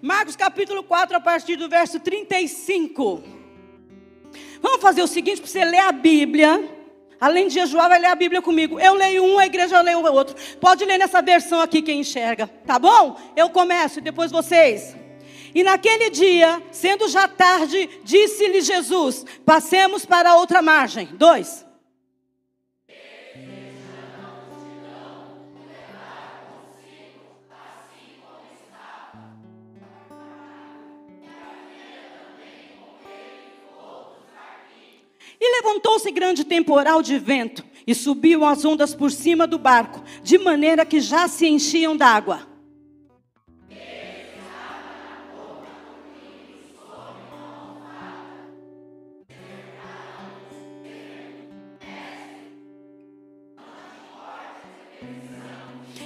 Marcos 0.00 0.36
capítulo 0.36 0.82
4, 0.82 1.16
a 1.16 1.20
partir 1.20 1.56
do 1.56 1.68
verso 1.68 1.98
35. 1.98 3.22
Vamos 4.60 4.80
fazer 4.80 5.02
o 5.02 5.06
seguinte, 5.08 5.40
para 5.40 5.50
você 5.50 5.64
ler 5.64 5.80
a 5.80 5.92
Bíblia. 5.92 6.76
Além 7.20 7.48
de 7.48 7.54
jejuar, 7.54 7.88
vai 7.88 7.98
ler 7.98 8.06
a 8.06 8.14
Bíblia 8.14 8.40
comigo. 8.40 8.78
Eu 8.78 8.94
leio 8.94 9.24
um, 9.24 9.38
a 9.38 9.46
igreja 9.46 9.80
lê 9.80 9.94
o 9.94 10.12
outro. 10.12 10.36
Pode 10.60 10.84
ler 10.84 10.98
nessa 10.98 11.20
versão 11.20 11.60
aqui 11.60 11.82
quem 11.82 12.00
enxerga, 12.00 12.46
tá 12.64 12.78
bom? 12.78 13.20
Eu 13.36 13.50
começo 13.50 13.98
e 13.98 14.02
depois 14.02 14.30
vocês. 14.30 14.96
E 15.52 15.64
naquele 15.64 16.10
dia, 16.10 16.62
sendo 16.70 17.08
já 17.08 17.26
tarde, 17.26 17.88
disse-lhe 18.04 18.60
Jesus: 18.60 19.26
Passemos 19.44 20.06
para 20.06 20.36
outra 20.36 20.62
margem. 20.62 21.06
Dois. 21.06 21.67
E 35.40 35.56
levantou-se 35.56 36.10
grande 36.10 36.44
temporal 36.44 37.02
de 37.02 37.18
vento, 37.18 37.64
e 37.86 37.94
subiu 37.94 38.44
as 38.44 38.64
ondas 38.64 38.94
por 38.94 39.10
cima 39.10 39.46
do 39.46 39.58
barco, 39.58 40.02
de 40.22 40.36
maneira 40.36 40.84
que 40.84 41.00
já 41.00 41.26
se 41.28 41.46
enchiam 41.46 41.96
d'água. 41.96 42.46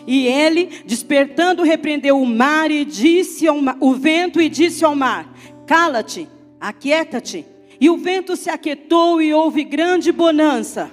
E 0.07 0.27
ele, 0.27 0.67
despertando, 0.85 1.63
repreendeu 1.63 2.21
o 2.21 2.27
mar 2.27 2.71
e 2.71 2.85
disse 2.85 3.47
ao 3.47 3.57
o 3.80 3.95
vento 3.95 4.41
e 4.41 4.49
disse 4.49 4.85
ao 4.85 4.95
mar: 4.95 5.33
Cala-te, 5.67 6.29
aquieta-te. 6.61 7.52
E 7.83 7.91
o 7.91 7.97
vento 7.97 8.37
se 8.37 8.49
aquietou 8.49 9.21
e 9.21 9.35
houve 9.35 9.65
grande 9.65 10.13
bonança. 10.13 10.88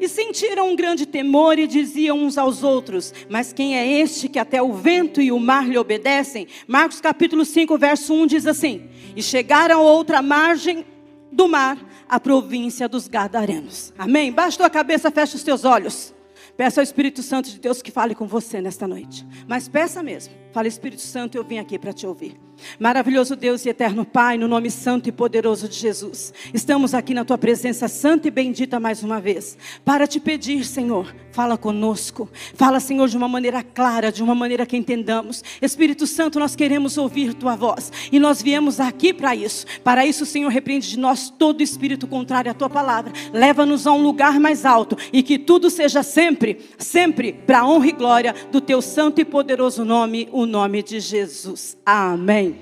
E 0.00 0.08
sentiram 0.08 0.70
um 0.70 0.74
grande 0.74 1.06
temor 1.06 1.56
e 1.56 1.68
diziam 1.68 2.18
uns 2.18 2.36
aos 2.36 2.64
outros: 2.64 3.14
Mas 3.28 3.52
quem 3.52 3.78
é 3.78 3.86
este 3.86 4.28
que 4.28 4.40
até 4.40 4.60
o 4.60 4.72
vento 4.72 5.20
e 5.20 5.30
o 5.30 5.38
mar 5.38 5.68
lhe 5.68 5.78
obedecem? 5.78 6.48
Marcos 6.66 7.00
capítulo 7.00 7.44
5, 7.44 7.78
verso 7.78 8.12
1 8.12 8.26
diz 8.26 8.48
assim: 8.48 8.90
E 9.14 9.22
chegaram 9.22 9.82
a 9.82 9.92
outra 9.92 10.20
margem 10.20 10.84
do 11.30 11.46
mar, 11.46 11.78
a 12.08 12.18
província 12.18 12.88
dos 12.88 13.06
Gadarenos. 13.06 13.94
Amém? 13.96 14.32
Baixa 14.32 14.58
tua 14.58 14.68
cabeça, 14.68 15.12
fecha 15.12 15.36
os 15.36 15.44
teus 15.44 15.64
olhos. 15.64 16.12
Peça 16.60 16.82
ao 16.82 16.84
Espírito 16.84 17.22
Santo 17.22 17.48
de 17.48 17.58
Deus 17.58 17.80
que 17.80 17.90
fale 17.90 18.14
com 18.14 18.26
você 18.26 18.60
nesta 18.60 18.86
noite. 18.86 19.26
Mas 19.48 19.66
peça 19.66 20.02
mesmo. 20.02 20.34
Fala, 20.52 20.66
Espírito 20.66 21.02
Santo, 21.02 21.36
eu 21.36 21.44
vim 21.44 21.58
aqui 21.58 21.78
para 21.78 21.92
te 21.92 22.06
ouvir. 22.06 22.50
Maravilhoso 22.78 23.36
Deus 23.36 23.64
e 23.64 23.68
eterno 23.68 24.04
Pai, 24.04 24.36
no 24.36 24.48
nome 24.48 24.70
santo 24.70 25.08
e 25.08 25.12
poderoso 25.12 25.68
de 25.68 25.76
Jesus, 25.76 26.32
estamos 26.52 26.94
aqui 26.94 27.14
na 27.14 27.24
tua 27.24 27.38
presença 27.38 27.88
santa 27.88 28.28
e 28.28 28.30
bendita 28.30 28.78
mais 28.78 29.02
uma 29.02 29.20
vez, 29.20 29.56
para 29.84 30.06
te 30.06 30.20
pedir, 30.20 30.64
Senhor, 30.64 31.14
fala 31.32 31.56
conosco, 31.56 32.28
fala, 32.54 32.80
Senhor, 32.80 33.08
de 33.08 33.16
uma 33.16 33.28
maneira 33.28 33.62
clara, 33.62 34.12
de 34.12 34.22
uma 34.22 34.34
maneira 34.34 34.66
que 34.66 34.76
entendamos. 34.76 35.42
Espírito 35.60 36.06
Santo, 36.06 36.38
nós 36.38 36.56
queremos 36.56 36.98
ouvir 36.98 37.34
tua 37.34 37.56
voz 37.56 37.92
e 38.10 38.18
nós 38.18 38.42
viemos 38.42 38.80
aqui 38.80 39.12
para 39.12 39.34
isso. 39.34 39.66
Para 39.82 40.04
isso, 40.04 40.26
Senhor, 40.26 40.48
repreende 40.48 40.88
de 40.88 40.98
nós 40.98 41.30
todo 41.30 41.62
espírito 41.62 42.06
contrário 42.06 42.50
à 42.50 42.54
tua 42.54 42.68
palavra, 42.68 43.12
leva-nos 43.32 43.86
a 43.86 43.92
um 43.92 44.02
lugar 44.02 44.38
mais 44.38 44.64
alto 44.64 44.96
e 45.12 45.22
que 45.22 45.38
tudo 45.38 45.70
seja 45.70 46.02
sempre, 46.02 46.60
sempre 46.78 47.32
para 47.32 47.66
honra 47.66 47.86
e 47.86 47.92
glória 47.92 48.34
do 48.50 48.60
teu 48.60 48.82
santo 48.82 49.20
e 49.20 49.24
poderoso 49.24 49.84
nome, 49.84 50.28
o 50.32 50.39
nome 50.46 50.82
de 50.82 51.00
Jesus. 51.00 51.76
Amém. 51.84 52.58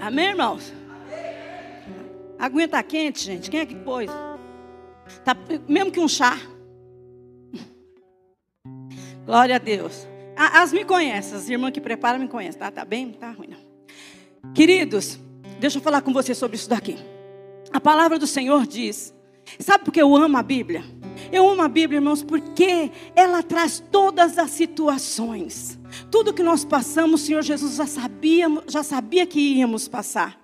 Amém, 0.00 0.26
irmãos? 0.26 0.72
Aguenta 2.38 2.82
quente, 2.82 3.24
gente. 3.24 3.50
Quem 3.50 3.60
é 3.60 3.66
que 3.66 3.74
pôs? 3.74 4.10
Tá, 5.24 5.36
mesmo 5.68 5.90
que 5.90 6.00
um 6.00 6.08
chá. 6.08 6.38
Glória 9.24 9.56
a 9.56 9.58
Deus. 9.58 10.06
As 10.36 10.72
me 10.72 10.84
conhecem, 10.84 11.36
as 11.36 11.48
irmãs 11.48 11.72
que 11.72 11.80
preparam 11.80 12.20
me 12.20 12.28
conhecem. 12.28 12.58
Tá, 12.58 12.70
tá 12.70 12.84
bem? 12.84 13.12
Tá 13.12 13.32
ruim, 13.32 13.48
não. 13.48 14.52
Queridos, 14.52 15.18
deixa 15.58 15.78
eu 15.78 15.82
falar 15.82 16.00
com 16.00 16.12
vocês 16.12 16.38
sobre 16.38 16.56
isso 16.56 16.70
daqui. 16.70 16.96
A 17.72 17.80
palavra 17.80 18.18
do 18.18 18.26
Senhor 18.26 18.66
diz. 18.66 19.14
Sabe 19.58 19.84
por 19.84 19.92
que 19.92 20.00
eu 20.00 20.14
amo 20.14 20.36
a 20.36 20.42
Bíblia? 20.42 20.84
Eu 21.30 21.48
amo 21.48 21.62
a 21.62 21.68
Bíblia, 21.68 21.98
irmãos, 21.98 22.22
porque 22.22 22.90
ela 23.14 23.42
traz 23.42 23.82
todas 23.90 24.38
as 24.38 24.50
situações. 24.50 25.78
Tudo 26.10 26.32
que 26.32 26.42
nós 26.42 26.64
passamos, 26.64 27.22
o 27.22 27.24
Senhor 27.24 27.42
Jesus 27.42 27.76
já 27.76 27.86
sabia, 27.86 28.46
já 28.66 28.82
sabia 28.82 29.26
que 29.26 29.40
íamos 29.40 29.88
passar. 29.88 30.38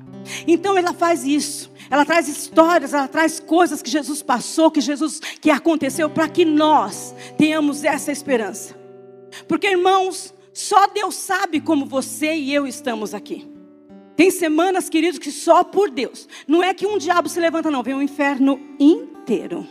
Então 0.47 0.77
ela 0.77 0.93
faz 0.93 1.25
isso. 1.25 1.73
Ela 1.91 2.05
traz 2.05 2.29
histórias, 2.29 2.95
ela 2.95 3.09
traz 3.09 3.39
coisas 3.39 3.83
que 3.83 3.91
Jesus 3.91 4.23
passou, 4.23 4.71
que 4.71 4.81
Jesus 4.81 5.21
que 5.41 5.51
aconteceu 5.51 6.09
para 6.09 6.29
que 6.29 6.45
nós 6.45 7.15
tenhamos 7.37 7.85
essa 7.85 8.11
esperança. 8.11 8.75
Porque 9.47 9.69
irmãos, 9.69 10.35
só 10.53 10.87
Deus 10.87 11.15
sabe 11.15 11.61
como 11.61 11.85
você 11.85 12.35
e 12.35 12.55
eu 12.55 12.67
estamos 12.67 13.13
aqui. 13.13 13.47
Tem 14.17 14.31
semanas, 14.31 14.89
queridos, 14.89 15.19
que 15.19 15.33
só 15.33 15.65
por 15.65 15.91
Deus. 15.91 16.29
Não 16.47 16.63
é 16.63 16.73
que 16.73 16.87
um 16.87 16.99
diabo 16.99 17.29
se 17.29 17.41
levanta, 17.41 17.71
não. 17.71 17.83
Vem 17.83 17.95
o 17.95 18.03
inferno 18.03 18.61
inteiro. 18.79 19.67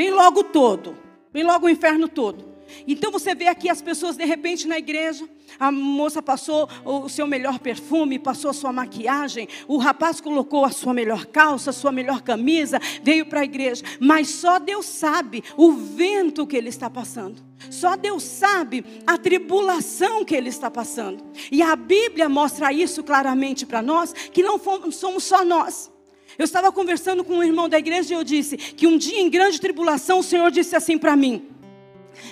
Vem 0.00 0.10
logo 0.10 0.42
todo. 0.42 0.96
Vem 1.30 1.44
logo 1.44 1.66
o 1.66 1.68
inferno 1.68 2.08
todo. 2.08 2.42
Então 2.88 3.12
você 3.12 3.34
vê 3.34 3.48
aqui 3.48 3.68
as 3.68 3.82
pessoas 3.82 4.16
de 4.16 4.24
repente 4.24 4.66
na 4.66 4.78
igreja, 4.78 5.28
a 5.58 5.70
moça 5.70 6.22
passou 6.22 6.66
o 6.86 7.06
seu 7.06 7.26
melhor 7.26 7.58
perfume, 7.58 8.18
passou 8.18 8.50
a 8.50 8.54
sua 8.54 8.72
maquiagem, 8.72 9.46
o 9.68 9.76
rapaz 9.76 10.18
colocou 10.18 10.64
a 10.64 10.70
sua 10.70 10.94
melhor 10.94 11.26
calça, 11.26 11.68
a 11.68 11.72
sua 11.74 11.92
melhor 11.92 12.22
camisa, 12.22 12.80
veio 13.02 13.26
para 13.26 13.40
a 13.40 13.44
igreja, 13.44 13.84
mas 14.00 14.30
só 14.30 14.58
Deus 14.58 14.86
sabe 14.86 15.44
o 15.54 15.70
vento 15.72 16.46
que 16.46 16.56
ele 16.56 16.70
está 16.70 16.88
passando. 16.88 17.42
Só 17.68 17.94
Deus 17.94 18.22
sabe 18.22 18.82
a 19.06 19.18
tribulação 19.18 20.24
que 20.24 20.34
ele 20.34 20.48
está 20.48 20.70
passando. 20.70 21.22
E 21.52 21.60
a 21.60 21.76
Bíblia 21.76 22.26
mostra 22.26 22.72
isso 22.72 23.04
claramente 23.04 23.66
para 23.66 23.82
nós, 23.82 24.14
que 24.14 24.42
não 24.42 24.58
somos 24.90 25.24
só 25.24 25.44
nós. 25.44 25.90
Eu 26.40 26.44
estava 26.44 26.72
conversando 26.72 27.22
com 27.22 27.34
um 27.34 27.44
irmão 27.44 27.68
da 27.68 27.78
igreja 27.78 28.14
e 28.14 28.16
eu 28.16 28.24
disse 28.24 28.56
que 28.56 28.86
um 28.86 28.96
dia 28.96 29.20
em 29.20 29.28
grande 29.28 29.60
tribulação 29.60 30.20
o 30.20 30.22
Senhor 30.22 30.50
disse 30.50 30.74
assim 30.74 30.96
para 30.96 31.14
mim: 31.14 31.50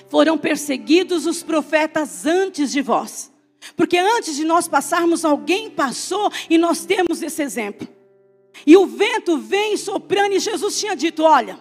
Foram 0.09 0.39
perseguidos 0.39 1.27
os 1.27 1.43
profetas 1.43 2.25
antes 2.25 2.73
de 2.73 2.81
vós. 2.81 3.31
Porque 3.77 3.99
antes 3.99 4.35
de 4.35 4.45
nós 4.45 4.67
passarmos, 4.67 5.27
alguém 5.27 5.69
passou 5.69 6.33
e 6.49 6.57
nós 6.57 6.87
temos 6.87 7.21
esse 7.21 7.43
exemplo. 7.43 7.87
E 8.67 8.79
o 8.79 8.87
vento 8.87 9.37
vem 9.37 9.77
soprando, 9.77 10.37
e 10.37 10.39
Jesus 10.39 10.81
tinha 10.81 10.97
dito: 10.97 11.23
Olha, 11.23 11.61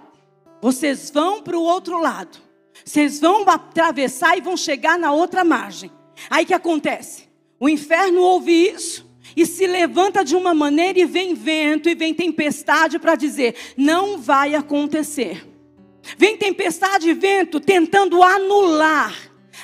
vocês 0.62 1.12
vão 1.12 1.42
para 1.44 1.58
o 1.58 1.64
outro 1.64 2.00
lado, 2.00 2.38
vocês 2.86 3.20
vão 3.20 3.44
atravessar 3.46 4.38
e 4.38 4.42
vão 4.42 4.56
chegar 4.56 4.98
na 4.98 5.12
outra 5.12 5.44
margem. 5.44 5.92
Aí 6.30 6.46
que 6.46 6.54
acontece? 6.54 7.28
O 7.60 7.68
inferno 7.68 8.22
ouve 8.22 8.54
isso 8.54 9.07
e 9.36 9.46
se 9.46 9.68
levanta 9.68 10.24
de 10.24 10.36
uma 10.36 10.54
maneira 10.54 11.00
e 11.00 11.06
vem 11.06 11.34
vento 11.34 11.90
e 11.90 11.96
vem 11.96 12.14
tempestade 12.14 13.00
para 13.00 13.16
dizer: 13.16 13.56
não 13.76 14.18
vai 14.18 14.56
acontecer. 14.56 15.46
Vem 16.18 16.38
tempestade 16.38 17.10
e 17.10 17.14
vento 17.14 17.60
tentando 17.60 18.24
anular 18.24 19.14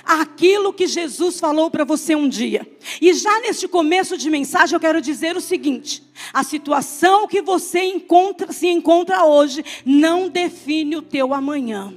aquilo 0.03 0.73
que 0.73 0.87
Jesus 0.87 1.39
falou 1.39 1.69
para 1.69 1.85
você 1.85 2.15
um 2.15 2.27
dia. 2.27 2.67
E 2.99 3.13
já 3.13 3.39
neste 3.39 3.67
começo 3.67 4.17
de 4.17 4.29
mensagem 4.29 4.75
eu 4.75 4.79
quero 4.79 5.01
dizer 5.01 5.37
o 5.37 5.41
seguinte: 5.41 6.03
a 6.33 6.43
situação 6.43 7.27
que 7.27 7.41
você 7.41 7.81
encontra, 7.81 8.51
se 8.51 8.67
encontra 8.67 9.23
hoje 9.23 9.63
não 9.85 10.29
define 10.29 10.97
o 10.97 11.01
teu 11.01 11.33
amanhã. 11.33 11.93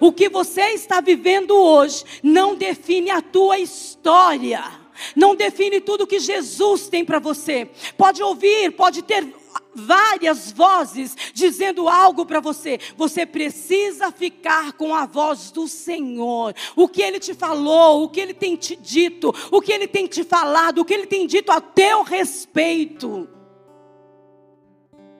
O 0.00 0.12
que 0.12 0.28
você 0.28 0.62
está 0.70 1.00
vivendo 1.00 1.50
hoje 1.50 2.04
não 2.22 2.54
define 2.54 3.10
a 3.10 3.20
tua 3.20 3.58
história 3.58 4.79
não 5.14 5.34
define 5.34 5.80
tudo 5.80 6.06
que 6.06 6.18
Jesus 6.18 6.88
tem 6.88 7.04
para 7.04 7.18
você. 7.18 7.68
Pode 7.96 8.22
ouvir, 8.22 8.72
pode 8.72 9.02
ter 9.02 9.34
várias 9.74 10.52
vozes 10.52 11.16
dizendo 11.32 11.88
algo 11.88 12.26
para 12.26 12.40
você. 12.40 12.78
Você 12.96 13.24
precisa 13.24 14.10
ficar 14.10 14.72
com 14.72 14.94
a 14.94 15.06
voz 15.06 15.50
do 15.50 15.68
Senhor. 15.68 16.54
O 16.76 16.88
que 16.88 17.02
ele 17.02 17.18
te 17.18 17.34
falou, 17.34 18.04
o 18.04 18.08
que 18.08 18.20
ele 18.20 18.34
tem 18.34 18.56
te 18.56 18.76
dito, 18.76 19.34
o 19.50 19.60
que 19.60 19.72
ele 19.72 19.86
tem 19.86 20.06
te 20.06 20.24
falado, 20.24 20.80
o 20.80 20.84
que 20.84 20.94
ele 20.94 21.06
tem 21.06 21.26
dito 21.26 21.50
a 21.52 21.60
teu 21.60 22.02
respeito. 22.02 23.28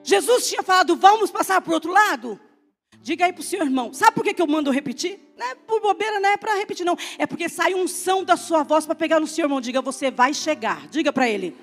Jesus 0.03 0.49
tinha 0.49 0.63
falado: 0.63 0.95
vamos 0.95 1.31
passar 1.31 1.61
para 1.61 1.71
o 1.71 1.73
outro 1.73 1.91
lado? 1.91 2.39
Diga 3.03 3.25
aí 3.25 3.33
para 3.33 3.41
o 3.41 3.43
seu 3.43 3.61
irmão. 3.61 3.91
Sabe 3.93 4.11
por 4.11 4.23
que, 4.23 4.33
que 4.33 4.41
eu 4.41 4.47
mando 4.47 4.69
repetir? 4.69 5.19
Não 5.35 5.47
é 5.47 5.55
por 5.55 5.81
bobeira, 5.81 6.19
não 6.19 6.29
é 6.29 6.37
para 6.37 6.53
repetir, 6.53 6.85
não. 6.85 6.95
É 7.17 7.25
porque 7.25 7.49
sai 7.49 7.73
um 7.73 7.87
som 7.87 8.23
da 8.23 8.37
sua 8.37 8.61
voz 8.61 8.85
para 8.85 8.93
pegar 8.93 9.19
no 9.19 9.25
seu 9.25 9.45
irmão. 9.45 9.59
Diga, 9.59 9.81
você 9.81 10.11
vai 10.11 10.33
chegar. 10.35 10.87
Diga 10.87 11.11
para 11.11 11.27
ele. 11.27 11.55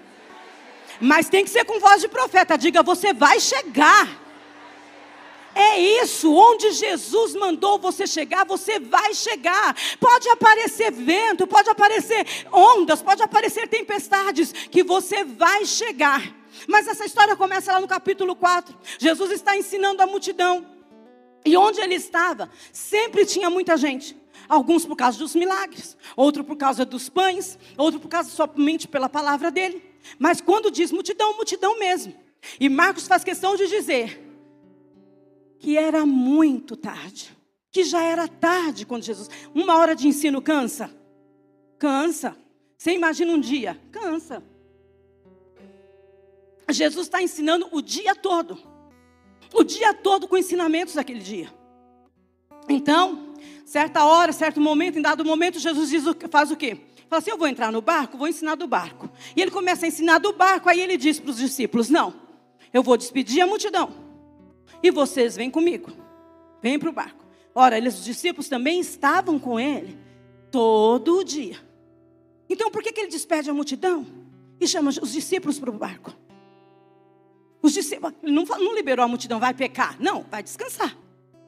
Mas 1.00 1.28
tem 1.28 1.44
que 1.44 1.50
ser 1.50 1.64
com 1.64 1.78
voz 1.78 2.00
de 2.00 2.08
profeta. 2.08 2.58
Diga, 2.58 2.82
você 2.82 3.12
vai 3.12 3.38
chegar. 3.38 4.28
É 5.54 5.78
isso, 5.78 6.32
onde 6.32 6.70
Jesus 6.72 7.34
mandou 7.34 7.78
você 7.78 8.06
chegar, 8.06 8.44
você 8.44 8.78
vai 8.78 9.14
chegar. 9.14 9.76
Pode 9.98 10.28
aparecer 10.28 10.92
vento, 10.92 11.46
pode 11.46 11.68
aparecer 11.68 12.26
ondas, 12.52 13.02
pode 13.02 13.22
aparecer 13.22 13.66
tempestades, 13.66 14.52
que 14.52 14.84
você 14.84 15.24
vai 15.24 15.64
chegar. 15.64 16.22
Mas 16.68 16.86
essa 16.86 17.04
história 17.04 17.34
começa 17.34 17.72
lá 17.72 17.80
no 17.80 17.88
capítulo 17.88 18.36
4. 18.36 18.76
Jesus 18.98 19.32
está 19.32 19.56
ensinando 19.56 20.02
a 20.02 20.06
multidão. 20.06 20.77
E 21.48 21.56
onde 21.56 21.80
ele 21.80 21.94
estava, 21.94 22.50
sempre 22.70 23.24
tinha 23.24 23.48
muita 23.48 23.74
gente. 23.78 24.14
Alguns 24.46 24.84
por 24.84 24.96
causa 24.96 25.18
dos 25.18 25.34
milagres, 25.34 25.96
outro 26.14 26.44
por 26.44 26.56
causa 26.56 26.84
dos 26.84 27.08
pães, 27.08 27.58
outro 27.78 27.98
por 27.98 28.08
causa 28.08 28.28
somente 28.28 28.86
pela 28.86 29.08
palavra 29.08 29.50
dele. 29.50 29.82
Mas 30.18 30.42
quando 30.42 30.70
diz 30.70 30.92
multidão, 30.92 31.34
multidão 31.36 31.78
mesmo. 31.78 32.14
E 32.60 32.68
Marcos 32.68 33.08
faz 33.08 33.24
questão 33.24 33.56
de 33.56 33.66
dizer 33.66 34.22
que 35.58 35.78
era 35.78 36.04
muito 36.04 36.76
tarde, 36.76 37.34
que 37.70 37.82
já 37.82 38.02
era 38.02 38.28
tarde 38.28 38.84
quando 38.84 39.04
Jesus. 39.04 39.30
Uma 39.54 39.78
hora 39.78 39.96
de 39.96 40.06
ensino 40.06 40.42
cansa? 40.42 40.94
Cansa. 41.78 42.36
Você 42.76 42.92
imagina 42.92 43.32
um 43.32 43.40
dia? 43.40 43.80
Cansa. 43.90 44.42
Jesus 46.70 47.06
está 47.06 47.22
ensinando 47.22 47.66
o 47.72 47.80
dia 47.80 48.14
todo. 48.14 48.58
O 49.52 49.64
dia 49.64 49.94
todo 49.94 50.28
com 50.28 50.36
ensinamentos 50.36 50.94
daquele 50.94 51.20
dia. 51.20 51.52
Então, 52.68 53.34
certa 53.64 54.04
hora, 54.04 54.32
certo 54.32 54.60
momento, 54.60 54.98
em 54.98 55.02
dado 55.02 55.24
momento, 55.24 55.58
Jesus 55.58 55.90
diz, 55.90 56.04
faz 56.30 56.50
o 56.50 56.56
quê? 56.56 56.78
Fala 57.08 57.20
assim: 57.20 57.30
Eu 57.30 57.38
vou 57.38 57.48
entrar 57.48 57.72
no 57.72 57.80
barco, 57.80 58.18
vou 58.18 58.28
ensinar 58.28 58.54
do 58.54 58.66
barco. 58.66 59.10
E 59.34 59.40
ele 59.40 59.50
começa 59.50 59.86
a 59.86 59.88
ensinar 59.88 60.18
do 60.18 60.32
barco, 60.32 60.68
aí 60.68 60.80
ele 60.80 60.96
diz 60.96 61.18
para 61.18 61.30
os 61.30 61.38
discípulos: 61.38 61.88
Não, 61.88 62.14
eu 62.72 62.82
vou 62.82 62.96
despedir 62.96 63.40
a 63.40 63.46
multidão. 63.46 63.90
E 64.82 64.90
vocês 64.90 65.34
vêm 65.34 65.50
comigo. 65.50 65.90
Vêm 66.62 66.78
para 66.78 66.90
o 66.90 66.92
barco. 66.92 67.24
Ora, 67.54 67.76
eles, 67.76 67.98
os 67.98 68.04
discípulos 68.04 68.48
também 68.48 68.78
estavam 68.78 69.38
com 69.38 69.58
ele 69.58 69.98
todo 70.50 71.18
o 71.18 71.24
dia. 71.24 71.58
Então, 72.48 72.70
por 72.70 72.82
que, 72.82 72.92
que 72.92 73.00
ele 73.00 73.10
despede 73.10 73.50
a 73.50 73.54
multidão 73.54 74.06
e 74.60 74.66
chama 74.66 74.90
os 75.02 75.12
discípulos 75.12 75.58
para 75.58 75.70
o 75.70 75.72
barco? 75.72 76.14
Os 77.62 77.72
discípulos, 77.72 78.14
não, 78.22 78.44
não 78.44 78.74
liberou 78.74 79.04
a 79.04 79.08
multidão, 79.08 79.40
vai 79.40 79.52
pecar. 79.52 79.96
Não, 80.00 80.24
vai 80.30 80.42
descansar. 80.42 80.96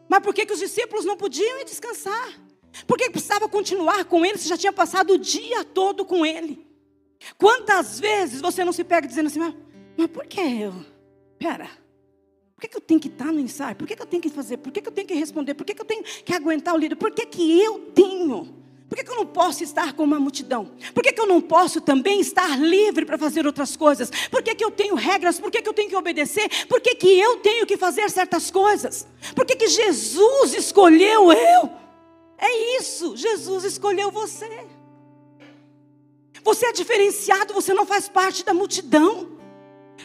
Mas 0.09 0.21
por 0.21 0.35
que, 0.35 0.45
que 0.45 0.53
os 0.53 0.59
discípulos 0.59 1.05
não 1.05 1.17
podiam 1.17 1.61
ir 1.61 1.65
descansar? 1.65 2.41
Por 2.87 2.99
que 2.99 3.11
precisava 3.11 3.49
continuar 3.49 4.05
com 4.05 4.25
ele 4.25 4.39
se 4.39 4.49
já 4.49 4.57
tinha 4.57 4.73
passado 4.73 5.15
o 5.15 5.19
dia 5.19 5.65
todo 5.65 6.05
com 6.05 6.25
ele? 6.27 6.67
Quantas 7.39 8.01
vezes 8.01 8.41
você 8.41 8.65
não 8.65 8.73
se 8.73 8.83
pega 8.83 9.07
dizendo 9.07 9.27
assim, 9.27 9.39
mas, 9.39 9.55
mas 9.97 10.07
por 10.09 10.27
que 10.27 10.41
eu? 10.41 10.75
Pera, 11.39 11.71
por 12.55 12.62
que, 12.62 12.69
que 12.69 12.77
eu 12.77 12.81
tenho 12.81 13.01
que 13.01 13.09
estar 13.09 13.33
no 13.33 13.41
ensaio? 13.41 13.77
Por 13.77 13.87
que, 13.87 13.97
que 13.97 14.03
eu 14.03 14.07
tenho 14.07 14.23
que 14.23 14.29
fazer? 14.29 14.57
Por 14.59 14.73
que, 14.73 14.83
que 14.83 14.89
eu 14.89 14.93
tenho 14.93 15.07
que 15.07 15.15
responder? 15.15 15.55
Por 15.55 15.65
que, 15.65 15.75
que 15.75 15.81
eu 15.81 15.87
tenho 15.87 16.03
que 16.03 16.35
aguentar 16.35 16.75
o 16.75 16.79
líder? 16.79 16.97
Por 16.97 17.11
que, 17.11 17.25
que 17.27 17.61
eu 17.61 17.91
tenho? 17.95 18.60
Por 18.90 18.96
que, 18.96 19.04
que 19.04 19.10
eu 19.12 19.16
não 19.16 19.26
posso 19.26 19.62
estar 19.62 19.92
com 19.92 20.02
uma 20.02 20.19
multidão? 20.19 20.69
Por 20.92 21.00
que, 21.00 21.12
que 21.12 21.20
eu 21.20 21.26
não 21.26 21.40
posso 21.40 21.81
também 21.81 22.19
estar 22.19 22.58
livre 22.58 23.06
para 23.06 23.16
fazer 23.16 23.46
outras 23.46 23.76
coisas? 23.76 24.10
Por 24.28 24.42
que, 24.42 24.52
que 24.52 24.64
eu 24.64 24.70
tenho 24.72 24.96
regras? 24.96 25.38
Por 25.38 25.48
que, 25.48 25.62
eu 25.66 25.72
tenho 25.72 25.88
que 25.88 25.94
obedecer? 25.94 26.66
Por 26.66 26.81
que, 26.81 26.96
eu 27.06 27.37
tenho 27.37 27.64
que 27.64 27.76
fazer 27.76 28.10
certas 28.10 28.50
coisas? 28.50 29.06
Por 29.37 29.46
que 29.46 29.69
Jesus 29.69 30.54
escolheu 30.54 31.32
eu? 31.32 31.70
É 32.37 32.78
isso, 32.78 33.16
Jesus 33.16 33.62
escolheu 33.62 34.10
você. 34.10 34.66
Você 36.42 36.66
é 36.66 36.72
diferenciado, 36.72 37.54
você 37.54 37.72
não 37.72 37.87
faz 37.87 38.08
parte 38.08 38.44
da 38.44 38.52
multidão. 38.52 39.30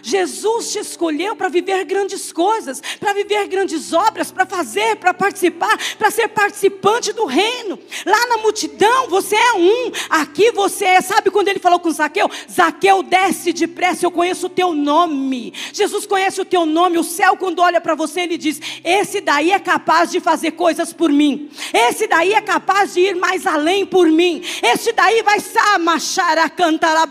Jesus 0.02 0.72
te 0.72 0.80
escolheu 0.80 1.36
para 1.36 1.50
viver 1.50 1.84
grandes 1.86 2.32
coisas, 2.32 2.82
para 3.00 3.14
viver 3.14 3.48
grandes 3.48 3.94
obras, 3.94 4.32
para 4.32 4.46
fazer, 4.46 4.98
para 4.98 5.14
participar, 5.14 5.78
para 5.98 6.12
ser 6.12 6.28
participante 6.30 7.12
do 7.14 7.26
reino. 7.26 7.80
Lá 8.06 8.28
na 8.28 8.38
multidão 8.38 9.08
você 9.10 9.36
é 9.36 9.54
um, 9.54 9.92
aqui 10.10 10.52
você 10.52 10.86
é. 10.86 11.02
Sabe 11.02 11.32
quando 11.32 11.48
ele 11.48 11.60
falou 11.60 11.80
com 11.80 11.90
Zaqueu? 11.92 12.30
Zaqueu, 12.52 13.02
desce 13.02 13.52
depressa, 13.52 14.06
eu 14.06 14.12
conheço 14.12 14.48
o 14.48 14.50
teu 14.50 14.74
nome. 14.74 15.54
Jesus 15.74 16.06
conhece 16.06 16.40
o 16.40 16.46
teu 16.46 16.66
nome. 16.66 16.98
O 16.98 17.04
céu, 17.04 17.36
quando 17.38 17.60
olha 17.60 17.82
para 17.82 17.96
você, 17.96 18.22
ele 18.22 18.38
diz: 18.38 18.60
Esse 18.84 19.22
daí 19.22 19.52
é 19.52 19.60
capaz 19.60 20.12
de 20.12 20.20
fazer 20.20 20.52
coisas 20.52 20.94
por 20.94 21.12
mim. 21.12 21.50
Esse 21.74 22.08
daí 22.08 22.34
é 22.34 22.42
capaz 22.42 22.94
de 22.94 23.02
ir 23.02 23.16
mais 23.16 23.48
além 23.48 23.86
por 23.86 24.08
mim. 24.08 24.44
Esse 24.62 24.92
daí 24.92 25.24
vai 25.24 25.40
samachar 25.40 26.38
a 26.38 26.50
cantar 26.50 26.96
a 26.96 27.06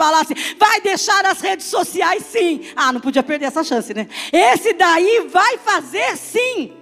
vai 0.58 0.80
deixar 0.80 1.24
as 1.26 1.40
redes 1.40 1.66
sociais 1.66 2.24
sim 2.30 2.60
ah, 2.76 2.92
não 2.92 3.00
podia 3.00 3.22
perder 3.22 3.46
essa 3.46 3.64
chance, 3.64 3.92
né? 3.92 4.08
Esse 4.32 4.72
daí 4.72 5.26
vai 5.28 5.58
fazer 5.58 6.16
sim. 6.16 6.72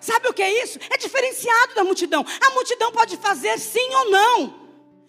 Sabe 0.00 0.28
o 0.28 0.34
que 0.34 0.42
é 0.42 0.62
isso? 0.62 0.78
É 0.90 0.98
diferenciado 0.98 1.74
da 1.74 1.82
multidão. 1.82 2.24
A 2.40 2.50
multidão 2.50 2.92
pode 2.92 3.16
fazer 3.16 3.58
sim 3.58 3.94
ou 3.94 4.10
não. 4.10 4.64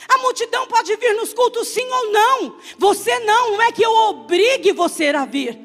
A 0.07 0.17
multidão 0.19 0.67
pode 0.67 0.95
vir 0.95 1.13
nos 1.15 1.33
cultos 1.33 1.67
sim 1.67 1.85
ou 1.85 2.11
não. 2.11 2.57
Você 2.77 3.19
não, 3.19 3.51
não 3.51 3.61
é 3.61 3.71
que 3.71 3.83
eu 3.83 3.91
obrigue 3.91 4.71
você 4.71 5.07
a 5.09 5.25
vir. 5.25 5.59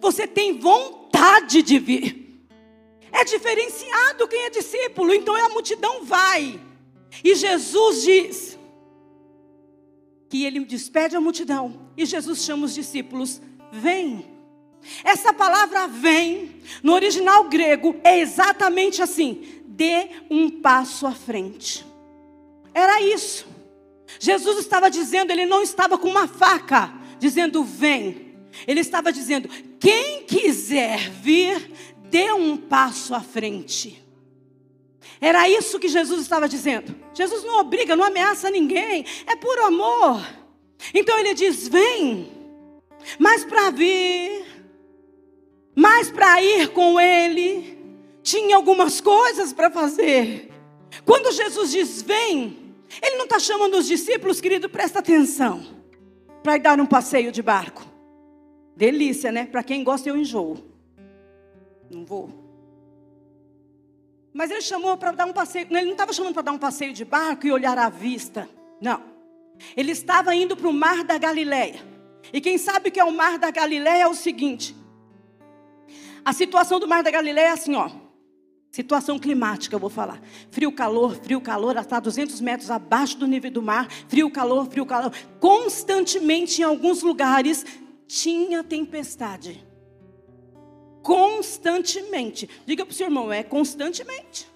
Você 0.00 0.26
tem 0.26 0.58
vontade 0.58 1.62
de 1.62 1.78
vir. 1.78 2.20
É 3.12 3.24
diferenciado 3.24 4.28
quem 4.28 4.44
é 4.44 4.50
discípulo, 4.50 5.12
então 5.12 5.34
a 5.34 5.48
multidão 5.48 6.04
vai. 6.04 6.60
E 7.24 7.34
Jesus 7.34 8.02
diz: 8.02 8.58
que 10.30 10.44
ele 10.44 10.64
despede 10.64 11.16
a 11.16 11.20
multidão 11.20 11.90
e 11.96 12.06
Jesus 12.06 12.42
chama 12.42 12.64
os 12.64 12.72
discípulos: 12.72 13.42
vem. 13.70 14.24
Essa 15.04 15.34
palavra 15.34 15.86
vem, 15.88 16.62
no 16.82 16.94
original 16.94 17.48
grego, 17.48 17.96
é 18.02 18.20
exatamente 18.20 19.02
assim: 19.02 19.62
dê 19.66 20.08
um 20.30 20.48
passo 20.48 21.06
à 21.06 21.12
frente. 21.12 21.84
Era 22.72 23.02
isso. 23.02 23.46
Jesus 24.18 24.58
estava 24.58 24.88
dizendo, 24.90 25.30
ele 25.32 25.44
não 25.46 25.62
estava 25.62 25.98
com 25.98 26.08
uma 26.08 26.26
faca, 26.26 26.94
dizendo 27.18 27.62
vem. 27.64 28.36
Ele 28.66 28.80
estava 28.80 29.12
dizendo: 29.12 29.48
quem 29.80 30.22
quiser 30.22 31.10
vir, 31.10 31.72
dê 32.08 32.32
um 32.32 32.56
passo 32.56 33.14
à 33.14 33.20
frente. 33.20 34.00
Era 35.20 35.48
isso 35.48 35.78
que 35.78 35.88
Jesus 35.88 36.20
estava 36.20 36.48
dizendo. 36.48 36.94
Jesus 37.14 37.44
não 37.44 37.60
obriga, 37.60 37.96
não 37.96 38.04
ameaça 38.04 38.50
ninguém, 38.50 39.04
é 39.26 39.36
por 39.36 39.58
amor. 39.60 40.20
Então 40.94 41.18
ele 41.18 41.34
diz: 41.34 41.68
vem, 41.68 42.30
mas 43.18 43.44
para 43.44 43.70
vir, 43.70 44.44
mas 45.74 46.10
para 46.10 46.42
ir 46.42 46.68
com 46.68 47.00
ele, 47.00 47.78
tinha 48.22 48.56
algumas 48.56 49.00
coisas 49.00 49.52
para 49.52 49.70
fazer. 49.70 50.50
Quando 51.04 51.32
Jesus 51.32 51.70
diz 51.70 52.02
vem, 52.02 52.74
ele 53.02 53.16
não 53.16 53.24
está 53.24 53.38
chamando 53.38 53.76
os 53.76 53.86
discípulos, 53.86 54.40
querido, 54.40 54.68
presta 54.68 54.98
atenção, 54.98 55.64
para 56.42 56.56
ir 56.56 56.60
dar 56.60 56.80
um 56.80 56.86
passeio 56.86 57.30
de 57.30 57.42
barco. 57.42 57.84
Delícia, 58.76 59.30
né? 59.30 59.46
Para 59.46 59.62
quem 59.62 59.84
gosta, 59.84 60.08
eu 60.08 60.16
enjoo. 60.16 60.58
Não 61.90 62.04
vou. 62.04 62.49
Mas 64.32 64.50
ele 64.50 64.62
chamou 64.62 64.96
para 64.96 65.12
dar 65.12 65.26
um 65.26 65.32
passeio. 65.32 65.66
Ele 65.70 65.84
não 65.84 65.92
estava 65.92 66.12
chamando 66.12 66.34
para 66.34 66.42
dar 66.42 66.52
um 66.52 66.58
passeio 66.58 66.92
de 66.92 67.04
barco 67.04 67.46
e 67.46 67.52
olhar 67.52 67.76
à 67.78 67.88
vista. 67.88 68.48
Não. 68.80 69.02
Ele 69.76 69.92
estava 69.92 70.34
indo 70.34 70.56
para 70.56 70.68
o 70.68 70.72
mar 70.72 71.04
da 71.04 71.18
Galileia. 71.18 71.80
E 72.32 72.40
quem 72.40 72.56
sabe 72.56 72.90
que 72.90 73.00
é 73.00 73.04
o 73.04 73.12
mar 73.12 73.38
da 73.38 73.50
Galileia 73.50 74.04
é 74.04 74.06
o 74.06 74.14
seguinte: 74.14 74.74
a 76.24 76.32
situação 76.32 76.78
do 76.78 76.86
mar 76.86 77.02
da 77.02 77.10
Galileia 77.10 77.48
é 77.48 77.52
assim, 77.52 77.74
ó. 77.74 77.90
Situação 78.70 79.18
climática, 79.18 79.74
eu 79.74 79.80
vou 79.80 79.90
falar. 79.90 80.22
Frio, 80.52 80.70
calor, 80.70 81.16
frio, 81.16 81.40
calor, 81.40 81.76
está 81.76 81.98
200 81.98 82.40
metros 82.40 82.70
abaixo 82.70 83.18
do 83.18 83.26
nível 83.26 83.50
do 83.50 83.60
mar. 83.60 83.90
Frio, 84.06 84.30
calor, 84.30 84.66
frio, 84.66 84.86
calor. 84.86 85.12
Constantemente, 85.40 86.62
em 86.62 86.64
alguns 86.64 87.02
lugares, 87.02 87.66
tinha 88.06 88.62
tempestade 88.62 89.69
constantemente. 91.02 92.48
Diga 92.66 92.84
para 92.84 92.92
o 92.92 92.94
seu 92.94 93.06
irmão, 93.06 93.32
é 93.32 93.42
constantemente. 93.42 94.48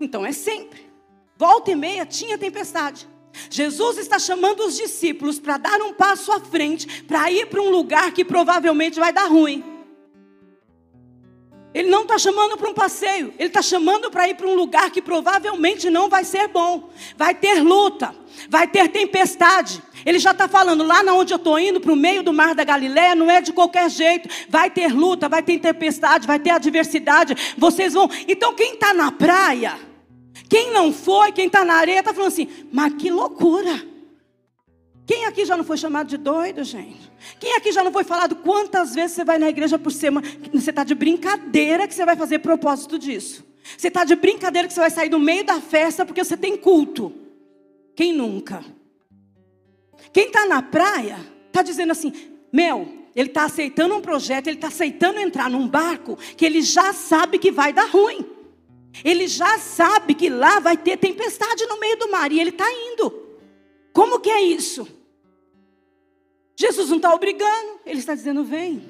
Então 0.00 0.24
é 0.24 0.32
sempre. 0.32 0.90
Volta 1.36 1.70
e 1.70 1.74
meia 1.74 2.06
tinha 2.06 2.38
tempestade. 2.38 3.08
Jesus 3.50 3.98
está 3.98 4.18
chamando 4.18 4.60
os 4.60 4.76
discípulos 4.76 5.40
para 5.40 5.56
dar 5.56 5.82
um 5.82 5.92
passo 5.92 6.30
à 6.30 6.40
frente, 6.40 7.02
para 7.02 7.30
ir 7.30 7.46
para 7.46 7.60
um 7.60 7.70
lugar 7.70 8.12
que 8.12 8.24
provavelmente 8.24 9.00
vai 9.00 9.12
dar 9.12 9.26
ruim. 9.26 9.73
Ele 11.74 11.90
não 11.90 12.02
está 12.02 12.16
chamando 12.16 12.56
para 12.56 12.70
um 12.70 12.72
passeio, 12.72 13.34
ele 13.36 13.48
está 13.48 13.60
chamando 13.60 14.08
para 14.08 14.28
ir 14.28 14.36
para 14.36 14.46
um 14.46 14.54
lugar 14.54 14.90
que 14.92 15.02
provavelmente 15.02 15.90
não 15.90 16.08
vai 16.08 16.22
ser 16.22 16.46
bom. 16.46 16.88
Vai 17.16 17.34
ter 17.34 17.60
luta, 17.60 18.14
vai 18.48 18.68
ter 18.68 18.88
tempestade. 18.88 19.82
Ele 20.06 20.20
já 20.20 20.30
está 20.30 20.46
falando, 20.46 20.84
lá 20.84 21.02
na 21.02 21.14
onde 21.14 21.34
eu 21.34 21.36
estou 21.36 21.58
indo, 21.58 21.80
para 21.80 21.92
o 21.92 21.96
meio 21.96 22.22
do 22.22 22.32
mar 22.32 22.54
da 22.54 22.62
Galiléia, 22.62 23.16
não 23.16 23.28
é 23.28 23.40
de 23.40 23.52
qualquer 23.52 23.90
jeito. 23.90 24.28
Vai 24.48 24.70
ter 24.70 24.94
luta, 24.94 25.28
vai 25.28 25.42
ter 25.42 25.58
tempestade, 25.58 26.28
vai 26.28 26.38
ter 26.38 26.50
adversidade. 26.50 27.34
Vocês 27.58 27.92
vão. 27.92 28.08
Então, 28.28 28.54
quem 28.54 28.74
está 28.74 28.94
na 28.94 29.10
praia, 29.10 29.76
quem 30.48 30.70
não 30.70 30.92
foi, 30.92 31.32
quem 31.32 31.46
está 31.46 31.64
na 31.64 31.74
areia, 31.74 31.98
está 31.98 32.14
falando 32.14 32.28
assim, 32.28 32.48
mas 32.70 32.94
que 32.94 33.10
loucura. 33.10 33.93
Quem 35.06 35.26
aqui 35.26 35.44
já 35.44 35.56
não 35.56 35.64
foi 35.64 35.76
chamado 35.76 36.08
de 36.08 36.16
doido, 36.16 36.64
gente? 36.64 37.12
Quem 37.38 37.54
aqui 37.56 37.72
já 37.72 37.84
não 37.84 37.92
foi 37.92 38.04
falado 38.04 38.36
quantas 38.36 38.94
vezes 38.94 39.16
você 39.16 39.24
vai 39.24 39.38
na 39.38 39.48
igreja 39.48 39.78
por 39.78 39.92
semana? 39.92 40.26
Você 40.52 40.70
está 40.70 40.82
de 40.82 40.94
brincadeira 40.94 41.86
que 41.86 41.94
você 41.94 42.06
vai 42.06 42.16
fazer 42.16 42.38
propósito 42.38 42.98
disso. 42.98 43.44
Você 43.76 43.88
está 43.88 44.04
de 44.04 44.16
brincadeira 44.16 44.66
que 44.66 44.74
você 44.74 44.80
vai 44.80 44.90
sair 44.90 45.08
do 45.08 45.18
meio 45.18 45.44
da 45.44 45.60
festa 45.60 46.06
porque 46.06 46.24
você 46.24 46.36
tem 46.36 46.56
culto. 46.56 47.12
Quem 47.94 48.12
nunca? 48.12 48.64
Quem 50.12 50.26
está 50.26 50.46
na 50.46 50.62
praia 50.62 51.18
está 51.48 51.62
dizendo 51.62 51.92
assim: 51.92 52.12
Meu, 52.52 52.88
ele 53.14 53.28
está 53.28 53.44
aceitando 53.44 53.94
um 53.94 54.00
projeto, 54.00 54.46
ele 54.46 54.56
está 54.56 54.68
aceitando 54.68 55.20
entrar 55.20 55.50
num 55.50 55.68
barco 55.68 56.16
que 56.36 56.44
ele 56.46 56.62
já 56.62 56.92
sabe 56.92 57.38
que 57.38 57.52
vai 57.52 57.72
dar 57.72 57.88
ruim. 57.90 58.24
Ele 59.04 59.26
já 59.26 59.58
sabe 59.58 60.14
que 60.14 60.30
lá 60.30 60.60
vai 60.60 60.76
ter 60.76 60.96
tempestade 60.96 61.66
no 61.66 61.78
meio 61.78 61.98
do 61.98 62.10
mar 62.10 62.30
e 62.30 62.40
ele 62.40 62.50
está 62.50 62.64
indo. 62.70 63.23
Como 63.94 64.18
que 64.18 64.28
é 64.28 64.42
isso? 64.42 64.86
Jesus 66.56 66.90
não 66.90 66.96
está 66.96 67.14
obrigando, 67.14 67.80
ele 67.86 68.00
está 68.00 68.14
dizendo: 68.14 68.44
vem. 68.44 68.84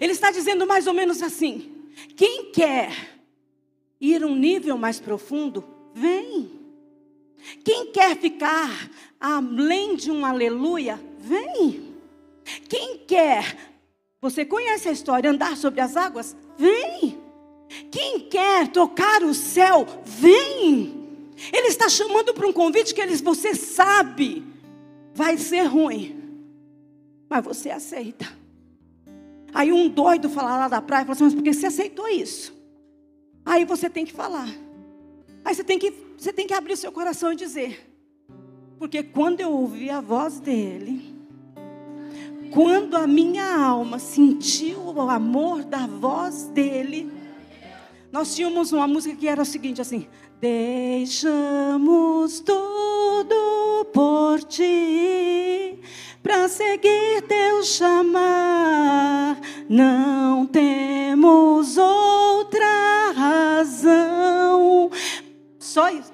Ele 0.00 0.12
está 0.12 0.32
dizendo 0.32 0.66
mais 0.66 0.88
ou 0.88 0.92
menos 0.92 1.22
assim: 1.22 1.86
quem 2.16 2.50
quer 2.50 2.90
ir 4.00 4.24
um 4.24 4.34
nível 4.34 4.76
mais 4.76 4.98
profundo, 4.98 5.64
vem. 5.94 6.50
Quem 7.64 7.92
quer 7.92 8.16
ficar 8.16 8.90
além 9.20 9.94
de 9.94 10.10
um 10.10 10.26
aleluia, 10.26 11.00
vem. 11.18 11.94
Quem 12.68 12.98
quer, 12.98 13.56
você 14.20 14.44
conhece 14.44 14.88
a 14.88 14.92
história, 14.92 15.30
andar 15.30 15.56
sobre 15.56 15.80
as 15.80 15.96
águas, 15.96 16.36
vem. 16.58 17.16
Quem 17.92 18.28
quer 18.28 18.66
tocar 18.68 19.22
o 19.22 19.32
céu, 19.32 19.86
vem. 20.04 20.95
Ele 21.52 21.68
está 21.68 21.88
chamando 21.88 22.32
para 22.32 22.46
um 22.46 22.52
convite 22.52 22.94
que 22.94 23.00
eles, 23.00 23.20
você 23.20 23.54
sabe, 23.54 24.44
vai 25.14 25.36
ser 25.36 25.64
ruim, 25.64 26.42
mas 27.28 27.44
você 27.44 27.70
aceita. 27.70 28.26
Aí 29.52 29.72
um 29.72 29.88
doido 29.88 30.28
fala 30.28 30.56
lá 30.56 30.68
da 30.68 30.80
praia, 30.82 31.04
fala 31.04 31.14
assim, 31.14 31.24
mas 31.24 31.34
por 31.34 31.42
que 31.42 31.52
você 31.52 31.66
aceitou 31.66 32.08
isso? 32.08 32.54
Aí 33.44 33.64
você 33.64 33.88
tem 33.88 34.04
que 34.04 34.12
falar. 34.12 34.48
Aí 35.44 35.54
você 35.54 35.62
tem 35.62 35.78
que, 35.78 35.92
você 36.18 36.32
tem 36.32 36.46
que 36.46 36.54
abrir 36.54 36.76
seu 36.76 36.90
coração 36.90 37.32
e 37.32 37.36
dizer. 37.36 37.86
Porque 38.78 39.02
quando 39.02 39.40
eu 39.40 39.52
ouvi 39.52 39.88
a 39.88 40.00
voz 40.00 40.40
dele, 40.40 41.14
quando 42.52 42.96
a 42.96 43.06
minha 43.06 43.56
alma 43.56 43.98
sentiu 43.98 44.78
o 44.80 45.00
amor 45.10 45.64
da 45.64 45.86
voz 45.86 46.44
dele, 46.48 47.10
nós 48.12 48.34
tínhamos 48.34 48.72
uma 48.72 48.86
música 48.86 49.16
que 49.16 49.28
era 49.28 49.42
o 49.42 49.46
seguinte 49.46 49.80
assim: 49.80 50.06
Deixamos 50.40 52.40
tudo 52.40 53.86
por 53.92 54.42
ti 54.44 55.80
para 56.22 56.48
seguir 56.48 57.22
teu 57.22 57.62
chamar. 57.62 59.40
Não 59.68 60.46
temos 60.46 61.76
outra 61.78 63.12
razão. 63.12 64.90
Só 65.58 65.90
isso. 65.90 66.12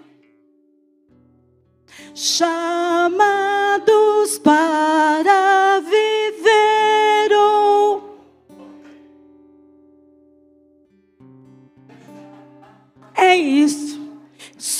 Chamados 2.14 4.38
para 4.38 5.80
viver. 5.80 6.62
É 13.22 13.36
isso. 13.36 13.91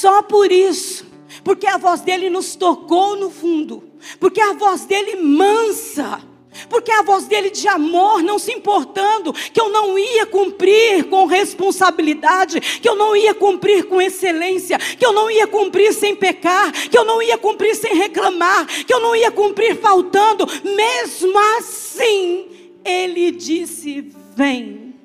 Só 0.02 0.21
por 0.21 0.50
isso, 0.50 1.06
porque 1.44 1.64
a 1.64 1.78
voz 1.78 2.00
dele 2.00 2.28
nos 2.28 2.56
tocou 2.56 3.14
no 3.14 3.30
fundo, 3.30 3.85
porque 4.18 4.40
a 4.40 4.52
voz 4.52 4.85
dele 4.85 5.14
mansa, 5.14 6.21
porque 6.68 6.90
a 6.90 7.02
voz 7.02 7.26
dele 7.28 7.50
de 7.50 7.68
amor, 7.68 8.21
não 8.21 8.37
se 8.37 8.50
importando 8.50 9.32
que 9.32 9.61
eu 9.61 9.68
não 9.68 9.97
ia 9.97 10.26
cumprir 10.26 11.04
com 11.04 11.25
responsabilidade, 11.26 12.61
que 12.61 12.88
eu 12.88 12.97
não 12.97 13.14
ia 13.14 13.32
cumprir 13.32 13.85
com 13.85 14.02
excelência, 14.02 14.76
que 14.76 15.06
eu 15.06 15.12
não 15.12 15.30
ia 15.30 15.47
cumprir 15.47 15.94
sem 15.94 16.16
pecar, 16.16 16.73
que 16.73 16.99
eu 16.99 17.04
não 17.04 17.23
ia 17.23 17.38
cumprir 17.38 17.76
sem 17.76 17.94
reclamar, 17.94 18.66
que 18.66 18.92
eu 18.92 18.99
não 18.99 19.14
ia 19.14 19.30
cumprir 19.30 19.76
faltando, 19.76 20.49
mesmo 20.64 21.38
assim, 21.59 22.49
ele 22.85 23.30
disse: 23.30 24.12
Vem. 24.35 24.97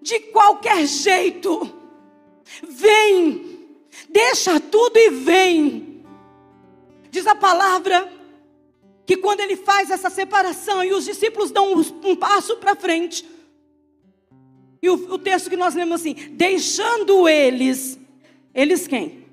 De 0.00 0.18
qualquer 0.18 0.86
jeito, 0.86 1.76
Vem, 2.68 3.68
deixa 4.08 4.60
tudo 4.60 4.96
e 4.96 5.10
vem. 5.10 6.04
Diz 7.10 7.26
a 7.26 7.34
palavra 7.34 8.12
que 9.04 9.16
quando 9.16 9.40
ele 9.40 9.56
faz 9.56 9.90
essa 9.90 10.10
separação 10.10 10.82
e 10.82 10.92
os 10.92 11.04
discípulos 11.04 11.50
dão 11.50 11.72
um, 11.72 12.16
passo 12.16 12.56
para 12.56 12.74
frente, 12.74 13.24
e 14.82 14.90
o, 14.90 15.14
o 15.14 15.18
texto 15.18 15.48
que 15.48 15.56
nós 15.56 15.74
lemos 15.74 16.00
assim: 16.00 16.14
deixando 16.32 17.28
eles, 17.28 17.98
eles 18.54 18.86
quem? 18.86 19.24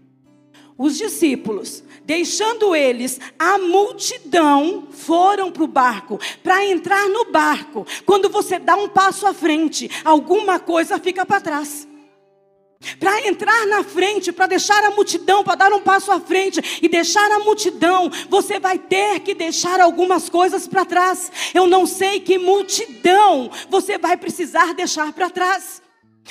Os 0.77 0.97
discípulos, 0.97 1.83
deixando 2.03 2.75
eles, 2.75 3.19
a 3.37 3.57
multidão 3.59 4.87
foram 4.89 5.51
para 5.51 5.63
o 5.63 5.67
barco. 5.67 6.19
Para 6.41 6.65
entrar 6.65 7.07
no 7.09 7.25
barco, 7.25 7.85
quando 8.05 8.27
você 8.29 8.57
dá 8.57 8.75
um 8.75 8.89
passo 8.89 9.27
à 9.27 9.33
frente, 9.33 9.89
alguma 10.03 10.59
coisa 10.59 10.99
fica 10.99 11.25
para 11.25 11.41
trás. 11.41 11.87
Para 12.99 13.27
entrar 13.27 13.65
na 13.67 13.83
frente, 13.83 14.31
para 14.31 14.47
deixar 14.47 14.83
a 14.83 14.91
multidão, 14.91 15.43
para 15.43 15.55
dar 15.55 15.73
um 15.73 15.81
passo 15.81 16.11
à 16.11 16.19
frente 16.19 16.79
e 16.81 16.87
deixar 16.87 17.31
a 17.31 17.39
multidão, 17.39 18.09
você 18.29 18.59
vai 18.59 18.77
ter 18.77 19.19
que 19.21 19.33
deixar 19.33 19.79
algumas 19.79 20.29
coisas 20.29 20.67
para 20.67 20.85
trás. 20.85 21.31
Eu 21.53 21.67
não 21.67 21.85
sei 21.85 22.19
que 22.19 22.37
multidão 22.37 23.49
você 23.69 23.97
vai 23.97 24.17
precisar 24.17 24.73
deixar 24.73 25.11
para 25.13 25.29
trás. 25.29 25.81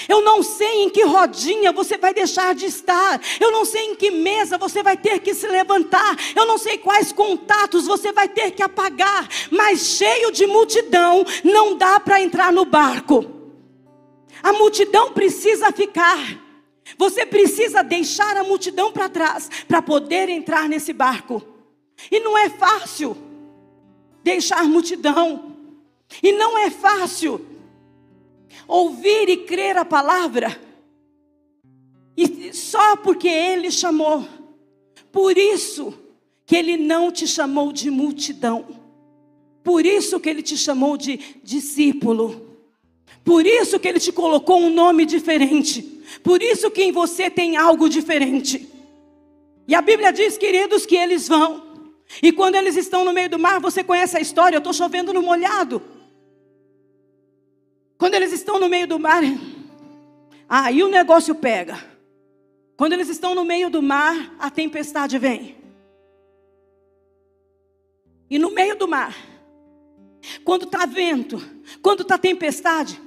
Eu 0.08 0.22
não 0.22 0.42
sei 0.42 0.84
em 0.84 0.90
que 0.90 1.04
rodinha 1.04 1.70
você 1.70 1.98
vai 1.98 2.14
deixar 2.14 2.54
de 2.54 2.66
estar. 2.66 3.20
Eu 3.38 3.50
não 3.50 3.64
sei 3.64 3.90
em 3.90 3.94
que 3.94 4.10
mesa 4.10 4.56
você 4.56 4.82
vai 4.82 4.96
ter 4.96 5.20
que 5.20 5.34
se 5.34 5.46
levantar. 5.46 6.16
Eu 6.34 6.46
não 6.46 6.56
sei 6.58 6.78
quais 6.78 7.12
contatos 7.12 7.86
você 7.86 8.10
vai 8.10 8.28
ter 8.28 8.52
que 8.52 8.62
apagar. 8.62 9.28
Mas 9.50 9.80
cheio 9.80 10.32
de 10.32 10.46
multidão, 10.46 11.24
não 11.44 11.76
dá 11.76 12.00
para 12.00 12.20
entrar 12.20 12.52
no 12.52 12.64
barco. 12.64 13.24
A 14.42 14.52
multidão 14.52 15.12
precisa 15.12 15.70
ficar. 15.70 16.41
Você 16.98 17.24
precisa 17.24 17.82
deixar 17.82 18.36
a 18.36 18.44
multidão 18.44 18.92
para 18.92 19.08
trás 19.08 19.48
para 19.66 19.80
poder 19.80 20.28
entrar 20.28 20.68
nesse 20.68 20.92
barco. 20.92 21.42
E 22.10 22.20
não 22.20 22.36
é 22.36 22.48
fácil 22.50 23.16
deixar 24.22 24.64
multidão. 24.64 25.56
E 26.22 26.32
não 26.32 26.58
é 26.58 26.70
fácil 26.70 27.44
ouvir 28.66 29.28
e 29.28 29.36
crer 29.38 29.76
a 29.76 29.84
palavra. 29.84 30.60
E 32.16 32.52
só 32.52 32.96
porque 32.96 33.28
ele 33.28 33.70
chamou. 33.70 34.26
Por 35.10 35.36
isso 35.36 35.94
que 36.44 36.56
ele 36.56 36.76
não 36.76 37.10
te 37.10 37.26
chamou 37.26 37.72
de 37.72 37.90
multidão. 37.90 38.66
Por 39.62 39.86
isso 39.86 40.18
que 40.18 40.28
ele 40.28 40.42
te 40.42 40.56
chamou 40.56 40.96
de 40.96 41.18
discípulo. 41.42 42.58
Por 43.24 43.46
isso 43.46 43.78
que 43.78 43.88
ele 43.88 44.00
te 44.00 44.10
colocou 44.10 44.58
um 44.58 44.70
nome 44.70 45.06
diferente. 45.06 45.91
Por 46.22 46.42
isso 46.42 46.70
que 46.70 46.82
em 46.82 46.92
você 46.92 47.30
tem 47.30 47.56
algo 47.56 47.88
diferente. 47.88 48.68
E 49.66 49.74
a 49.74 49.80
Bíblia 49.80 50.12
diz, 50.12 50.36
queridos, 50.36 50.84
que 50.84 50.96
eles 50.96 51.28
vão. 51.28 51.62
E 52.22 52.32
quando 52.32 52.56
eles 52.56 52.76
estão 52.76 53.04
no 53.04 53.12
meio 53.12 53.30
do 53.30 53.38
mar, 53.38 53.60
você 53.60 53.82
conhece 53.82 54.16
a 54.16 54.20
história, 54.20 54.56
eu 54.56 54.58
estou 54.58 54.72
chovendo 54.72 55.12
no 55.12 55.22
molhado. 55.22 55.82
Quando 57.96 58.14
eles 58.14 58.32
estão 58.32 58.58
no 58.58 58.68
meio 58.68 58.86
do 58.86 58.98
mar, 58.98 59.22
aí 60.48 60.82
o 60.82 60.88
negócio 60.88 61.34
pega. 61.34 61.78
Quando 62.76 62.94
eles 62.94 63.08
estão 63.08 63.34
no 63.34 63.44
meio 63.44 63.70
do 63.70 63.80
mar, 63.80 64.34
a 64.38 64.50
tempestade 64.50 65.18
vem. 65.18 65.56
E 68.28 68.38
no 68.38 68.50
meio 68.50 68.76
do 68.76 68.88
mar, 68.88 69.14
quando 70.44 70.64
está 70.64 70.84
vento, 70.84 71.40
quando 71.80 72.02
está 72.02 72.18
tempestade, 72.18 73.00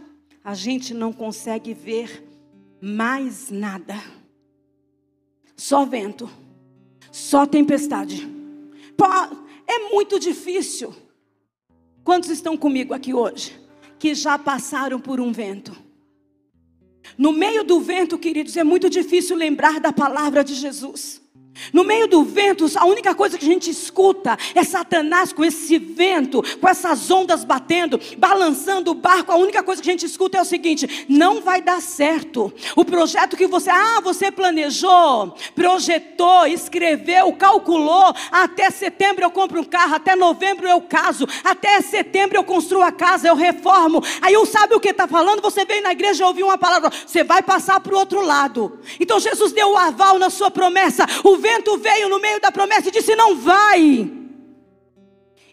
a 0.43 0.53
gente 0.53 0.93
não 0.93 1.11
consegue 1.11 1.73
ver 1.73 2.24
mais 2.85 3.49
nada. 3.49 3.95
Só 5.57 5.85
vento, 5.85 6.29
só 7.11 7.43
tempestade. 7.47 8.29
É 9.65 9.89
muito 9.91 10.19
difícil. 10.19 10.95
Quantos 12.03 12.29
estão 12.29 12.55
comigo 12.55 12.93
aqui 12.93 13.11
hoje? 13.11 13.59
Que 13.97 14.13
já 14.13 14.37
passaram 14.37 14.99
por 14.99 15.19
um 15.19 15.31
vento. 15.31 15.75
No 17.17 17.31
meio 17.31 17.63
do 17.63 17.79
vento, 17.79 18.19
queridos, 18.19 18.55
é 18.55 18.63
muito 18.63 18.87
difícil 18.87 19.35
lembrar 19.35 19.79
da 19.79 19.91
palavra 19.91 20.43
de 20.43 20.53
Jesus. 20.53 21.19
No 21.71 21.83
meio 21.83 22.07
do 22.07 22.23
vento, 22.23 22.65
a 22.75 22.85
única 22.85 23.15
coisa 23.15 23.37
que 23.37 23.45
a 23.45 23.47
gente 23.47 23.69
escuta 23.69 24.37
é 24.53 24.63
Satanás 24.63 25.31
com 25.31 25.43
esse 25.43 25.77
vento, 25.77 26.43
com 26.59 26.67
essas 26.67 27.09
ondas 27.09 27.43
batendo, 27.43 27.99
balançando 28.17 28.91
o 28.91 28.95
barco. 28.95 29.31
A 29.31 29.35
única 29.35 29.63
coisa 29.63 29.81
que 29.81 29.89
a 29.89 29.93
gente 29.93 30.05
escuta 30.05 30.37
é 30.37 30.41
o 30.41 30.45
seguinte: 30.45 31.05
não 31.07 31.41
vai 31.41 31.61
dar 31.61 31.81
certo. 31.81 32.53
O 32.75 32.83
projeto 32.83 33.37
que 33.37 33.47
você, 33.47 33.69
ah, 33.69 33.99
você 34.01 34.31
planejou, 34.31 35.35
projetou, 35.55 36.45
escreveu, 36.45 37.31
calculou. 37.33 38.13
Até 38.31 38.69
setembro 38.69 39.23
eu 39.23 39.31
compro 39.31 39.61
um 39.61 39.63
carro, 39.63 39.95
até 39.95 40.15
novembro 40.15 40.67
eu 40.67 40.81
caso, 40.81 41.27
até 41.43 41.81
setembro 41.81 42.37
eu 42.37 42.43
construo 42.43 42.81
a 42.81 42.91
casa, 42.91 43.27
eu 43.27 43.35
reformo. 43.35 44.03
Aí 44.21 44.33
eu 44.33 44.45
sabe 44.45 44.75
o 44.75 44.79
que 44.79 44.89
está 44.89 45.07
falando? 45.07 45.41
Você 45.41 45.65
veio 45.65 45.83
na 45.83 45.91
igreja 45.91 46.25
ouviu 46.25 46.47
uma 46.47 46.57
palavra, 46.57 46.91
você 47.05 47.23
vai 47.23 47.41
passar 47.41 47.79
para 47.79 47.93
o 47.93 47.97
outro 47.97 48.21
lado. 48.21 48.79
Então 48.99 49.19
Jesus 49.19 49.51
deu 49.51 49.71
o 49.71 49.77
aval 49.77 50.19
na 50.19 50.29
sua 50.29 50.51
promessa. 50.51 51.05
O 51.23 51.37
vento 51.45 51.77
veio 51.77 52.09
no 52.09 52.19
meio 52.19 52.39
da 52.41 52.51
promessa 52.51 52.89
e 52.89 52.91
disse: 52.91 53.15
Não 53.15 53.35
vai. 53.35 54.24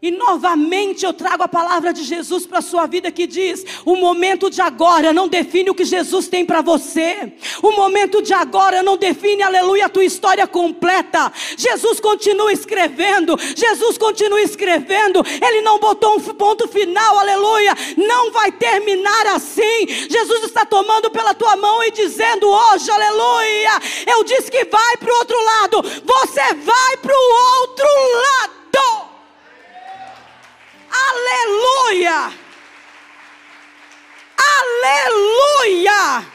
E 0.04 0.10
novamente 0.10 1.06
eu 1.06 1.12
trago 1.12 1.44
a 1.44 1.48
palavra 1.48 1.92
de 1.92 2.02
Jesus 2.02 2.44
para 2.44 2.58
a 2.58 2.62
sua 2.62 2.86
vida 2.86 3.08
que 3.12 3.24
diz: 3.24 3.64
o 3.84 3.94
momento 3.94 4.50
de 4.50 4.60
agora 4.60 5.12
não 5.12 5.28
define 5.28 5.70
o 5.70 5.74
que 5.76 5.84
Jesus 5.84 6.26
tem 6.26 6.44
para 6.44 6.60
você. 6.60 7.32
O 7.62 7.70
momento 7.70 8.20
de 8.20 8.34
agora 8.34 8.82
não 8.82 8.96
define, 8.96 9.44
aleluia, 9.44 9.86
a 9.86 9.88
tua 9.88 10.04
história 10.04 10.44
completa. 10.44 11.32
Jesus 11.56 12.00
continua 12.00 12.52
escrevendo, 12.52 13.38
Jesus 13.54 13.96
continua 13.96 14.42
escrevendo. 14.42 15.24
Ele 15.40 15.60
não 15.60 15.78
botou 15.78 16.16
um 16.16 16.20
ponto 16.20 16.66
final, 16.66 17.20
aleluia. 17.20 17.72
Não 17.96 18.32
vai 18.32 18.50
terminar 18.50 19.26
assim. 19.28 19.86
Jesus 20.10 20.42
está 20.42 20.66
tomando 20.66 21.12
pela 21.12 21.32
tua 21.32 21.54
mão 21.54 21.80
e 21.84 21.92
dizendo 21.92 22.48
hoje, 22.48 22.90
aleluia. 22.90 23.80
Eu 24.04 24.24
disse 24.24 24.50
que 24.50 24.64
vai 24.64 24.96
para 24.96 25.12
o 25.12 25.18
outro 25.18 25.44
lado. 25.44 25.80
Você 25.80 26.54
vai 26.54 26.96
para 26.96 27.14
o 27.14 27.60
outro 27.60 27.86
lado. 27.86 29.11
Aleluia! 30.92 32.32
Aleluia! 34.36 36.32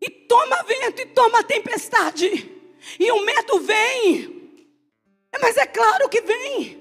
E 0.00 0.10
toma 0.10 0.62
vento 0.64 1.00
e 1.00 1.06
toma 1.06 1.44
tempestade. 1.44 2.50
E 2.98 3.12
o 3.12 3.24
medo 3.24 3.60
vem. 3.60 4.38
Mas 5.40 5.56
é 5.56 5.66
claro 5.66 6.08
que 6.08 6.20
vem. 6.20 6.78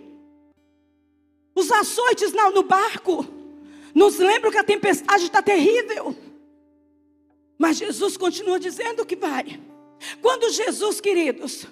Os 1.53 1.71
açoites 1.71 2.31
no 2.33 2.63
barco 2.63 3.25
nos 3.93 4.17
lembram 4.17 4.51
que 4.51 4.57
a 4.57 4.63
tempestade 4.63 5.25
está 5.25 5.41
terrível. 5.41 6.15
Mas 7.57 7.77
Jesus 7.77 8.15
continua 8.15 8.59
dizendo 8.59 9.05
que 9.05 9.15
vai. 9.15 9.59
Quando 10.21 10.51
Jesus, 10.51 11.01
queridos, 11.01 11.65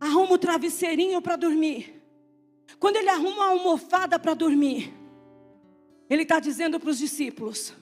arruma 0.00 0.32
o 0.32 0.38
travesseirinho 0.38 1.20
para 1.22 1.36
dormir, 1.36 1.96
quando 2.78 2.96
ele 2.96 3.08
arruma 3.08 3.44
a 3.44 3.48
almofada 3.48 4.18
para 4.18 4.34
dormir, 4.34 4.92
ele 6.08 6.22
está 6.22 6.38
dizendo 6.38 6.78
para 6.78 6.90
os 6.90 6.98
discípulos, 6.98 7.74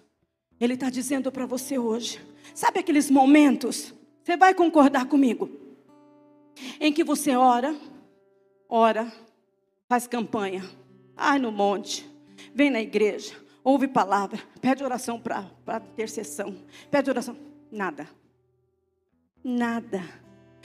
ele 0.61 0.75
está 0.75 0.89
dizendo 0.89 1.33
para 1.33 1.47
você 1.47 1.79
hoje, 1.79 2.21
sabe 2.55 2.79
aqueles 2.81 3.11
momentos, 3.11 3.95
você 4.23 4.37
vai 4.37 4.55
concordar 4.55 5.07
comigo, 5.07 5.51
em 6.81 6.93
que 6.93 7.03
você 7.03 7.35
ora, 7.35 7.75
ora, 8.69 9.13
faz 9.89 10.07
campanha, 10.07 10.65
ai 11.17 11.39
no 11.39 11.51
monte, 11.51 12.09
vem 12.55 12.71
na 12.71 12.81
igreja, 12.81 13.35
ouve 13.63 13.89
palavra, 13.89 14.39
pede 14.61 14.85
oração 14.85 15.21
para 15.21 15.51
intercessão, 15.93 16.57
pede 16.91 17.11
oração, 17.11 17.37
nada, 17.71 18.09
nada. 19.43 20.24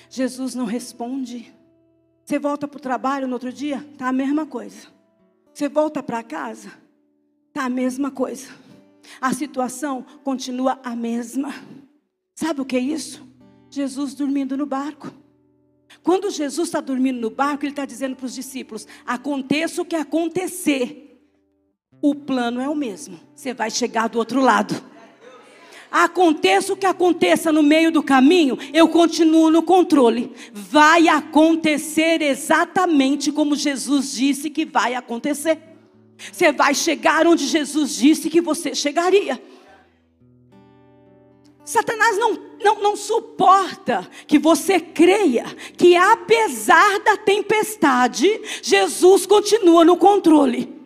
Jesus 0.10 0.54
não 0.54 0.66
responde. 0.66 1.54
Você 2.24 2.38
volta 2.38 2.68
para 2.68 2.78
o 2.78 2.82
trabalho 2.82 3.28
no 3.28 3.34
outro 3.34 3.52
dia, 3.52 3.84
tá 3.98 4.08
a 4.08 4.14
mesma 4.14 4.46
coisa. 4.46 4.88
Você 5.54 5.68
volta 5.68 6.04
para 6.04 6.22
casa, 6.22 6.72
tá 7.52 7.64
a 7.64 7.70
mesma 7.70 8.12
coisa. 8.12 8.48
A 9.20 9.34
situação 9.34 10.06
continua 10.24 10.80
a 10.84 10.96
mesma. 10.96 11.54
Sabe 12.36 12.62
o 12.62 12.66
que 12.66 12.78
é 12.78 12.80
isso? 12.80 13.28
Jesus 13.70 14.14
dormindo 14.14 14.56
no 14.56 14.66
barco. 14.66 15.12
Quando 16.04 16.30
Jesus 16.30 16.68
está 16.68 16.80
dormindo 16.80 17.20
no 17.20 17.30
barco, 17.30 17.66
ele 17.66 17.72
está 17.72 17.86
dizendo 17.86 18.16
para 18.16 18.26
os 18.26 18.36
discípulos: 18.36 18.88
aconteça 19.06 19.82
o 19.82 19.86
que 19.86 19.96
acontecer, 19.96 21.10
o 22.02 22.16
plano 22.16 22.62
é 22.62 22.70
o 22.70 22.76
mesmo. 22.76 23.20
Você 23.36 23.54
vai 23.54 23.70
chegar 23.70 24.08
do 24.08 24.18
outro 24.18 24.40
lado. 24.40 24.76
Aconteça 25.92 26.74
o 26.74 26.78
que 26.78 26.86
aconteça 26.86 27.52
no 27.52 27.64
meio 27.64 27.92
do 27.92 28.04
caminho, 28.04 28.58
eu 28.74 28.88
continuo 28.88 29.50
no 29.50 29.64
controle. 29.64 30.32
Vai 30.54 31.08
acontecer 31.08 32.22
exatamente 32.22 33.32
como 33.32 33.56
Jesus 33.56 34.12
disse 34.12 34.50
que 34.50 34.66
vai 34.66 34.94
acontecer. 34.94 35.58
Você 36.32 36.52
vai 36.52 36.76
chegar 36.76 37.26
onde 37.26 37.48
Jesus 37.48 37.96
disse 37.96 38.30
que 38.30 38.42
você 38.42 38.76
chegaria. 38.76 39.42
Satanás 41.64 42.18
não, 42.18 42.34
não, 42.64 42.82
não 42.82 42.96
suporta 42.96 44.10
que 44.26 44.40
você 44.40 44.80
creia 44.80 45.46
que, 45.78 45.96
apesar 45.96 47.00
da 47.00 47.16
tempestade, 47.16 48.28
Jesus 48.64 49.26
continua 49.26 49.86
no 49.86 49.96
controle. 49.96 50.79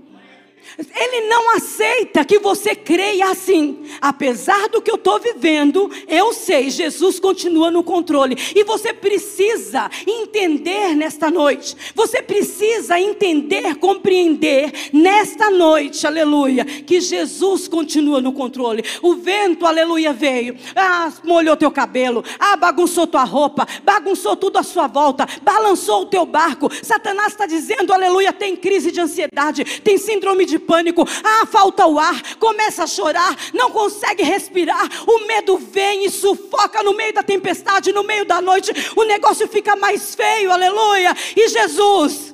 Ele 0.78 1.28
não 1.28 1.56
aceita 1.56 2.26
que 2.26 2.39
você 2.39 2.76
creia 2.76 3.30
assim. 3.30 3.86
Apesar 4.02 4.69
do 4.69 4.82
que 4.82 4.89
eu 4.89 4.95
estou 4.95 5.19
vivendo, 5.19 5.89
eu 6.08 6.34
sei, 6.34 6.69
Jesus 6.69 7.19
continua 7.19 7.69
no 7.69 7.84
controle. 7.84 8.36
E 8.56 8.63
você 8.63 8.91
precisa 8.91 9.89
entender 10.08 10.95
nesta 10.95 11.30
noite. 11.30 11.76
Você 11.93 12.21
precisa 12.21 12.99
entender, 12.99 13.76
compreender 13.76 14.71
nesta 14.91 15.52
noite, 15.52 16.08
aleluia, 16.08 16.65
que 16.65 16.99
Jesus 16.99 17.67
continua 17.67 18.19
no 18.19 18.34
controle. 18.34 18.84
O 19.02 19.15
vento, 19.15 19.65
aleluia, 19.65 20.12
veio. 20.12 20.58
Ah, 20.76 21.12
molhou 21.23 21.56
teu 21.56 21.71
cabelo. 21.71 22.23
Ah, 22.39 22.56
bagunçou 22.56 23.06
tua 23.06 23.23
roupa. 23.23 23.67
Bagunçou 23.84 24.36
tudo 24.36 24.58
à 24.58 24.63
sua 24.63 24.88
volta. 24.88 25.28
Balançou 25.43 26.04
o 26.04 26.06
teu 26.08 26.26
barco. 26.26 26.69
Satanás 26.82 27.34
está 27.34 27.45
dizendo, 27.45 27.93
aleluia, 27.93 28.34
tem 28.34 28.56
crise 28.56 28.91
de 28.91 28.99
ansiedade, 28.99 29.63
tem 29.82 29.97
síndrome 29.97 30.45
de 30.45 30.53
pânico, 30.60 31.08
ah, 31.24 31.46
falta 31.46 31.86
o 31.86 32.00
ar, 32.00 32.36
começa 32.38 32.84
a 32.84 32.88
chorar, 32.88 33.36
não 33.54 33.72
consegue 33.72 34.24
respirar, 34.24 34.89
o 35.08 35.26
medo 35.26 35.58
vem 35.58 36.06
e 36.06 36.10
sufoca 36.10 36.82
no 36.84 36.94
meio 36.94 37.13
da 37.13 37.24
tempestade, 37.24 37.92
no 37.92 38.04
meio 38.04 38.26
da 38.26 38.42
noite, 38.42 38.72
o 38.96 39.04
negócio 39.04 39.48
fica 39.48 39.76
mais 39.76 40.16
feio, 40.16 40.52
aleluia. 40.52 41.16
E 41.36 41.50
Jesus, 41.50 42.34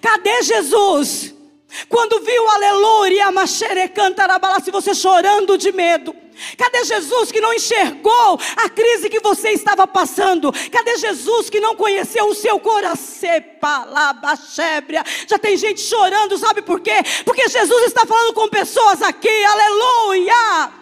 cadê 0.00 0.42
Jesus? 0.42 1.34
Quando 1.88 2.20
viu 2.20 2.48
aleluia, 2.48 3.26
se 4.62 4.70
você 4.70 4.94
chorando 4.94 5.58
de 5.58 5.72
medo. 5.72 6.14
Cadê 6.58 6.84
Jesus 6.84 7.30
que 7.30 7.40
não 7.40 7.54
enxergou 7.54 8.40
a 8.56 8.68
crise 8.68 9.08
que 9.08 9.20
você 9.20 9.50
estava 9.50 9.86
passando? 9.86 10.52
Cadê 10.70 10.96
Jesus 10.96 11.48
que 11.48 11.60
não 11.60 11.76
conheceu 11.76 12.26
o 12.26 12.34
seu 12.34 12.58
coração? 12.58 13.04
Já 15.28 15.38
tem 15.38 15.56
gente 15.56 15.80
chorando, 15.80 16.36
sabe 16.36 16.62
por 16.62 16.80
quê? 16.80 16.96
Porque 17.24 17.48
Jesus 17.48 17.84
está 17.84 18.04
falando 18.04 18.34
com 18.34 18.48
pessoas 18.48 19.00
aqui, 19.02 19.44
aleluia! 19.44 20.72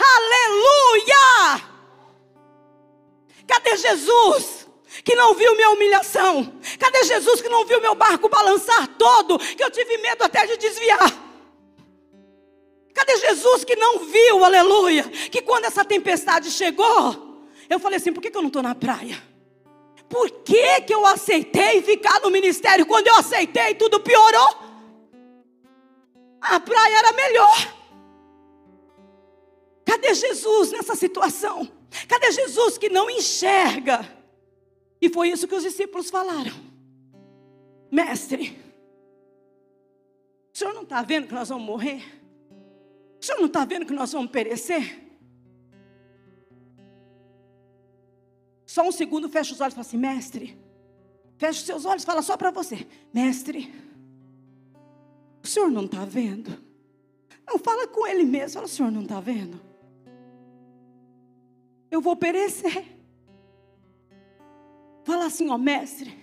Aleluia! 0.00 1.62
Cadê 3.46 3.76
Jesus? 3.76 4.58
que 5.04 5.14
não 5.14 5.34
viu 5.34 5.54
minha 5.54 5.70
humilhação? 5.70 6.52
Cadê 6.78 7.04
Jesus 7.04 7.40
que 7.40 7.48
não 7.48 7.66
viu 7.66 7.80
meu 7.80 7.94
barco 7.94 8.28
balançar 8.28 8.86
todo? 8.96 9.38
Que 9.38 9.64
eu 9.64 9.70
tive 9.70 9.98
medo 9.98 10.22
até 10.22 10.46
de 10.46 10.56
desviar. 10.56 11.28
Cadê 12.94 13.16
Jesus 13.16 13.64
que 13.64 13.76
não 13.76 14.00
viu, 14.00 14.44
aleluia? 14.44 15.04
Que 15.04 15.42
quando 15.42 15.64
essa 15.64 15.84
tempestade 15.84 16.50
chegou, 16.50 17.46
eu 17.68 17.78
falei 17.78 17.96
assim: 17.96 18.12
por 18.12 18.20
que, 18.20 18.30
que 18.30 18.36
eu 18.36 18.42
não 18.42 18.48
estou 18.48 18.62
na 18.62 18.74
praia? 18.74 19.22
Por 20.08 20.30
que, 20.30 20.80
que 20.82 20.94
eu 20.94 21.04
aceitei 21.04 21.82
ficar 21.82 22.20
no 22.20 22.30
ministério? 22.30 22.86
Quando 22.86 23.08
eu 23.08 23.16
aceitei, 23.16 23.74
tudo 23.74 24.00
piorou. 24.00 24.56
A 26.40 26.58
praia 26.58 26.98
era 26.98 27.12
melhor. 27.12 27.74
Cadê 29.84 30.14
Jesus 30.14 30.70
nessa 30.70 30.94
situação? 30.94 31.68
Cadê 32.06 32.30
Jesus 32.32 32.78
que 32.78 32.88
não 32.88 33.10
enxerga? 33.10 34.16
E 35.00 35.08
foi 35.08 35.30
isso 35.30 35.46
que 35.46 35.54
os 35.54 35.62
discípulos 35.62 36.10
falaram: 36.10 36.52
Mestre, 37.90 38.58
o 40.52 40.58
senhor 40.58 40.74
não 40.74 40.82
está 40.82 41.02
vendo 41.02 41.26
que 41.26 41.34
nós 41.34 41.48
vamos 41.48 41.64
morrer? 41.64 42.02
O 43.20 43.24
senhor 43.24 43.38
não 43.38 43.46
está 43.46 43.64
vendo 43.64 43.86
que 43.86 43.92
nós 43.92 44.12
vamos 44.12 44.30
perecer? 44.30 45.06
Só 48.66 48.82
um 48.82 48.92
segundo, 48.92 49.28
fecha 49.28 49.54
os 49.54 49.60
olhos 49.60 49.72
e 49.72 49.76
fala 49.76 49.86
assim: 49.86 49.96
Mestre, 49.96 50.58
fecha 51.36 51.60
os 51.60 51.66
seus 51.66 51.84
olhos, 51.84 52.04
fala 52.04 52.22
só 52.22 52.36
para 52.36 52.50
você: 52.50 52.86
Mestre, 53.12 53.72
o 55.42 55.46
senhor 55.46 55.70
não 55.70 55.86
está 55.86 56.04
vendo? 56.04 56.62
Não, 57.46 57.58
fala 57.58 57.88
com 57.88 58.06
ele 58.06 58.24
mesmo, 58.24 58.54
fala: 58.54 58.66
O 58.66 58.68
senhor 58.68 58.92
não 58.92 59.02
está 59.02 59.20
vendo? 59.20 59.68
eu 61.90 62.00
vou 62.00 62.16
perecer. 62.16 62.84
Fala 65.04 65.26
assim, 65.26 65.48
ó, 65.48 65.56
mestre, 65.56 66.16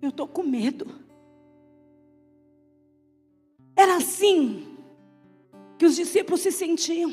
eu 0.00 0.10
estou 0.10 0.26
com 0.26 0.42
medo. 0.42 0.86
Era 3.74 3.96
assim 3.96 4.76
que 5.78 5.84
os 5.84 5.96
discípulos 5.96 6.40
se 6.40 6.50
sentiam. 6.50 7.12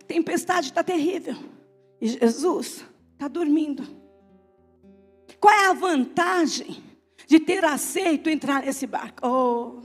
A 0.00 0.04
tempestade 0.04 0.68
está 0.68 0.82
terrível. 0.82 1.36
E 2.00 2.08
Jesus 2.08 2.84
está 3.12 3.28
dormindo. 3.28 3.84
Qual 5.40 5.54
é 5.54 5.66
a 5.66 5.72
vantagem 5.72 6.82
de 7.26 7.38
ter 7.38 7.64
aceito 7.64 8.28
entrar 8.28 8.62
nesse 8.62 8.86
barco? 8.86 9.26
Oh. 9.26 9.82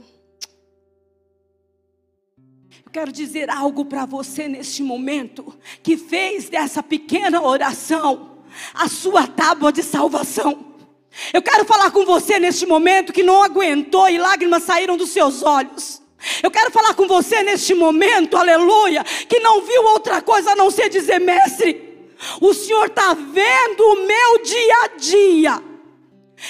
Eu 2.84 2.90
quero 2.90 3.12
dizer 3.12 3.50
algo 3.50 3.84
para 3.84 4.06
você 4.06 4.48
neste 4.48 4.82
momento 4.82 5.56
que 5.82 5.96
fez 5.96 6.48
dessa 6.48 6.82
pequena 6.82 7.42
oração 7.42 8.42
a 8.72 8.88
sua 8.88 9.26
tábua 9.26 9.72
de 9.72 9.82
salvação. 9.82 10.73
Eu 11.32 11.42
quero 11.42 11.64
falar 11.64 11.90
com 11.90 12.04
você 12.04 12.38
neste 12.38 12.66
momento 12.66 13.12
que 13.12 13.22
não 13.22 13.42
aguentou 13.42 14.08
e 14.08 14.18
lágrimas 14.18 14.64
saíram 14.64 14.96
dos 14.96 15.10
seus 15.10 15.42
olhos. 15.42 16.02
Eu 16.42 16.50
quero 16.50 16.70
falar 16.70 16.94
com 16.94 17.06
você 17.06 17.42
neste 17.42 17.74
momento, 17.74 18.36
aleluia, 18.36 19.04
que 19.28 19.40
não 19.40 19.62
viu 19.62 19.84
outra 19.84 20.22
coisa 20.22 20.52
a 20.52 20.56
não 20.56 20.70
ser 20.70 20.88
dizer, 20.88 21.20
mestre, 21.20 22.08
o 22.40 22.54
Senhor 22.54 22.86
está 22.86 23.12
vendo 23.14 23.80
o 23.80 24.06
meu 24.06 24.42
dia 24.42 24.76
a 24.84 24.88
dia. 24.96 25.62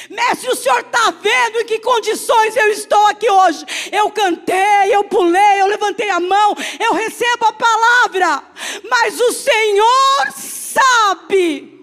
Mestre, 0.08 0.50
o 0.50 0.56
Senhor 0.56 0.80
está 0.80 1.10
vendo 1.10 1.60
em 1.60 1.66
que 1.66 1.78
condições 1.80 2.56
eu 2.56 2.68
estou 2.70 3.06
aqui 3.06 3.28
hoje. 3.28 3.64
Eu 3.92 4.10
cantei, 4.10 4.90
eu 4.90 5.04
pulei, 5.04 5.60
eu 5.60 5.66
levantei 5.66 6.08
a 6.08 6.20
mão, 6.20 6.56
eu 6.80 6.94
recebo 6.94 7.46
a 7.46 7.52
palavra, 7.52 8.42
mas 8.88 9.20
o 9.20 9.32
Senhor 9.32 10.32
sabe 10.36 11.73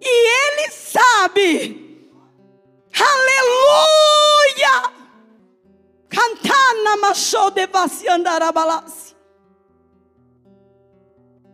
e 0.00 0.62
Ele 0.62 0.70
sabe. 0.70 2.08
Aleluia! 2.98 4.92
Cantana 6.08 6.96
machou 6.96 7.50
devassi 7.50 8.08
andarabalasi. 8.08 9.14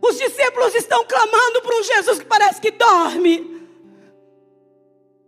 Os 0.01 0.17
discípulos 0.17 0.73
estão 0.73 1.05
clamando 1.05 1.61
por 1.61 1.73
um 1.73 1.83
Jesus 1.83 2.19
que 2.19 2.25
parece 2.25 2.61
que 2.61 2.71
dorme. 2.71 3.67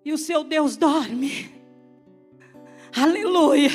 E 0.05 0.13
o 0.13 0.17
seu 0.17 0.43
Deus 0.43 0.77
dorme. 0.77 1.53
Aleluia. 2.95 3.69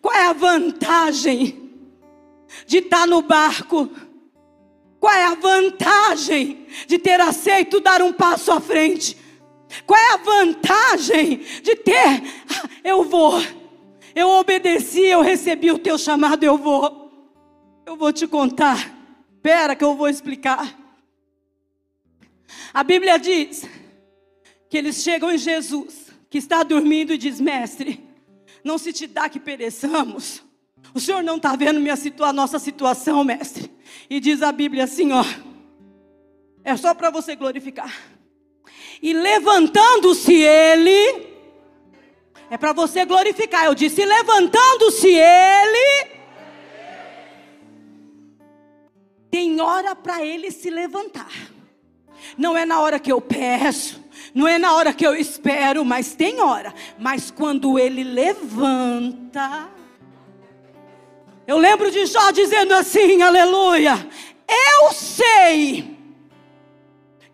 Qual 0.00 0.14
é 0.14 0.26
a 0.26 0.32
vantagem 0.32 1.70
de 2.66 2.78
estar 2.78 3.06
no 3.06 3.22
barco? 3.22 3.90
Qual 5.02 5.12
é 5.12 5.24
a 5.24 5.34
vantagem 5.34 6.64
de 6.86 6.96
ter 6.96 7.20
aceito 7.20 7.80
dar 7.80 8.00
um 8.00 8.12
passo 8.12 8.52
à 8.52 8.60
frente? 8.60 9.16
Qual 9.84 9.98
é 9.98 10.12
a 10.12 10.16
vantagem 10.18 11.38
de 11.60 11.74
ter, 11.74 12.22
ah, 12.48 12.68
eu 12.84 13.02
vou, 13.02 13.32
eu 14.14 14.28
obedeci, 14.28 15.00
eu 15.00 15.20
recebi 15.20 15.72
o 15.72 15.78
teu 15.80 15.98
chamado, 15.98 16.44
eu 16.44 16.56
vou. 16.56 17.10
Eu 17.84 17.96
vou 17.96 18.12
te 18.12 18.28
contar. 18.28 18.96
Espera 19.34 19.74
que 19.74 19.82
eu 19.82 19.96
vou 19.96 20.08
explicar. 20.08 20.72
A 22.72 22.84
Bíblia 22.84 23.18
diz 23.18 23.68
que 24.70 24.78
eles 24.78 25.02
chegam 25.02 25.32
em 25.32 25.38
Jesus, 25.38 26.12
que 26.30 26.38
está 26.38 26.62
dormindo, 26.62 27.12
e 27.12 27.18
diz: 27.18 27.40
Mestre, 27.40 28.08
não 28.62 28.78
se 28.78 28.92
te 28.92 29.08
dá 29.08 29.28
que 29.28 29.40
pereçamos. 29.40 30.44
O 30.94 31.00
Senhor 31.00 31.22
não 31.22 31.36
está 31.36 31.56
vendo 31.56 31.80
minha 31.80 31.96
situa 31.96 32.28
a 32.28 32.32
nossa 32.32 32.58
situação, 32.58 33.24
mestre. 33.24 33.70
E 34.10 34.20
diz 34.20 34.42
a 34.42 34.52
Bíblia 34.52 34.84
assim, 34.84 35.12
ó. 35.12 35.24
É 36.64 36.76
só 36.76 36.94
para 36.94 37.10
você 37.10 37.34
glorificar. 37.34 37.92
E 39.02 39.12
levantando-se 39.12 40.32
ele, 40.32 41.32
é 42.48 42.56
para 42.56 42.72
você 42.72 43.04
glorificar. 43.04 43.64
Eu 43.64 43.74
disse: 43.74 44.04
levantando-se 44.04 45.08
ele, 45.08 46.10
tem 49.30 49.60
hora 49.60 49.96
para 49.96 50.24
ele 50.24 50.50
se 50.50 50.70
levantar. 50.70 51.32
Não 52.38 52.56
é 52.56 52.64
na 52.64 52.80
hora 52.80 53.00
que 53.00 53.10
eu 53.10 53.20
peço, 53.20 54.04
não 54.34 54.46
é 54.46 54.58
na 54.58 54.74
hora 54.74 54.92
que 54.92 55.04
eu 55.04 55.14
espero, 55.16 55.84
mas 55.84 56.14
tem 56.14 56.40
hora. 56.40 56.72
Mas 56.98 57.30
quando 57.30 57.78
ele 57.78 58.04
levanta, 58.04 59.68
eu 61.46 61.58
lembro 61.58 61.90
de 61.90 62.06
Jó 62.06 62.30
dizendo 62.30 62.72
assim, 62.72 63.22
aleluia. 63.22 64.08
Eu 64.48 64.92
sei 64.92 65.96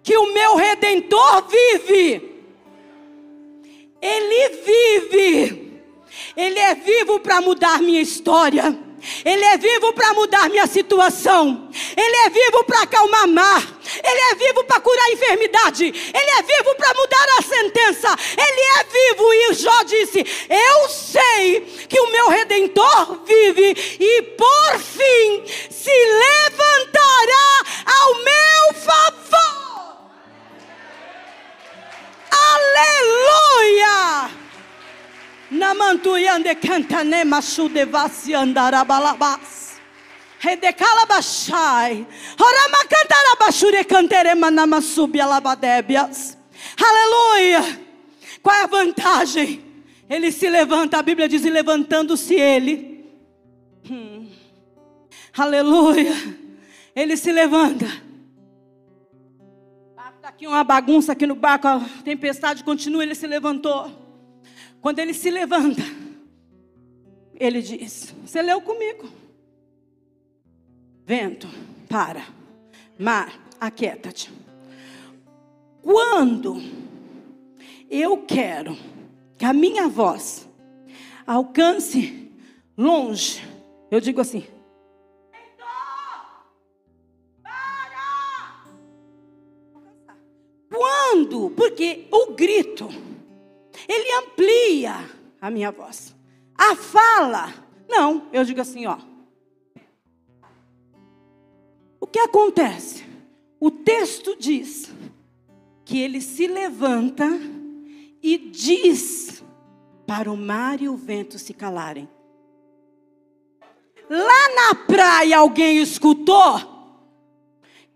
que 0.02 0.16
o 0.16 0.32
meu 0.32 0.56
redentor 0.56 1.46
vive. 1.48 2.42
Ele 4.00 4.48
vive. 4.64 5.82
Ele 6.36 6.58
é 6.58 6.74
vivo 6.74 7.20
para 7.20 7.40
mudar 7.40 7.82
minha 7.82 8.00
história. 8.00 8.87
Ele 9.24 9.44
é 9.44 9.56
vivo 9.58 9.92
para 9.92 10.12
mudar 10.14 10.48
minha 10.48 10.66
situação. 10.66 11.68
Ele 11.96 12.16
é 12.26 12.30
vivo 12.30 12.64
para 12.64 12.82
acalmar 12.82 13.28
mar. 13.28 13.62
Ele 14.02 14.20
é 14.32 14.34
vivo 14.34 14.64
para 14.64 14.80
curar 14.80 15.04
a 15.04 15.12
enfermidade. 15.12 15.84
Ele 15.84 16.30
é 16.38 16.42
vivo 16.42 16.74
para 16.76 16.94
mudar 16.94 17.26
a 17.38 17.42
sentença. 17.42 18.16
Ele 18.36 18.60
é 18.60 18.82
vivo. 18.84 19.34
E 19.34 19.54
Jó 19.54 19.82
disse: 19.84 20.26
Eu 20.48 20.88
sei 20.88 21.60
que 21.88 22.00
o 22.00 22.10
meu 22.10 22.28
redentor 22.28 23.22
vive 23.24 23.76
e 24.00 24.22
por 24.22 24.78
fim 24.78 25.44
se 25.70 25.90
levantará 25.90 27.64
ao 27.86 28.14
meu 28.14 28.74
favor. 28.82 30.08
Aleluia! 32.30 34.30
Namantuyande 35.50 36.54
cantane 36.54 37.24
mashude 37.24 37.84
vasi 37.84 38.34
andarabalabas. 38.34 39.78
Redecala 40.40 41.06
bashai. 41.06 42.06
Orama 42.38 42.84
cantara 42.88 43.36
bashure 43.40 43.84
cantere 43.84 44.34
manama 44.34 44.80
subi 44.80 45.20
alabadebias. 45.20 46.36
Aleluia. 46.76 47.80
Qual 48.42 48.54
é 48.54 48.62
a 48.62 48.66
vantagem? 48.66 49.64
Ele 50.08 50.30
se 50.32 50.48
levanta, 50.48 50.98
a 50.98 51.02
Bíblia 51.02 51.28
diz, 51.28 51.42
levantando-se 51.42 52.34
ele. 52.34 53.04
Hum. 53.90 54.28
Aleluia. 55.36 56.14
Ele 56.94 57.16
se 57.16 57.32
levanta. 57.32 57.86
Está 60.16 60.28
aqui 60.28 60.46
uma 60.46 60.64
bagunça 60.64 61.12
aqui 61.12 61.26
no 61.26 61.34
barco, 61.34 61.68
a 61.68 61.80
tempestade 62.04 62.62
continua, 62.64 63.02
ele 63.02 63.14
se 63.14 63.26
levantou. 63.26 64.07
Quando 64.80 65.00
ele 65.00 65.12
se 65.12 65.30
levanta, 65.30 65.82
ele 67.34 67.60
diz: 67.60 68.14
Você 68.24 68.42
leu 68.42 68.60
comigo. 68.60 69.08
Vento, 71.04 71.48
para. 71.88 72.24
Mar, 72.98 73.32
aquieta-te. 73.60 74.32
Quando 75.82 76.56
eu 77.90 78.18
quero 78.24 78.76
que 79.36 79.44
a 79.44 79.52
minha 79.52 79.88
voz 79.88 80.48
alcance 81.26 82.30
longe, 82.76 83.42
eu 83.90 84.00
digo 84.00 84.20
assim: 84.20 84.44
Quando? 90.70 91.50
Porque 91.50 92.06
o 92.10 92.32
grito 92.34 93.07
ele 93.88 94.12
amplia 94.12 94.94
a 95.40 95.50
minha 95.50 95.72
voz. 95.72 96.14
A 96.56 96.76
fala, 96.76 97.54
não, 97.88 98.28
eu 98.32 98.44
digo 98.44 98.60
assim, 98.60 98.86
ó. 98.86 98.98
O 101.98 102.06
que 102.06 102.18
acontece? 102.18 103.04
O 103.58 103.70
texto 103.70 104.36
diz 104.38 104.92
que 105.84 105.98
ele 105.98 106.20
se 106.20 106.46
levanta 106.46 107.26
e 108.22 108.36
diz 108.36 109.42
para 110.06 110.30
o 110.30 110.36
mar 110.36 110.80
e 110.80 110.88
o 110.88 110.96
vento 110.96 111.38
se 111.38 111.54
calarem. 111.54 112.08
Lá 114.08 114.48
na 114.54 114.74
praia 114.74 115.38
alguém 115.38 115.78
escutou. 115.78 116.78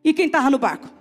E 0.05 0.13
quem 0.13 0.27
estava 0.27 0.51
no 0.51 0.59
barco? 0.59 0.92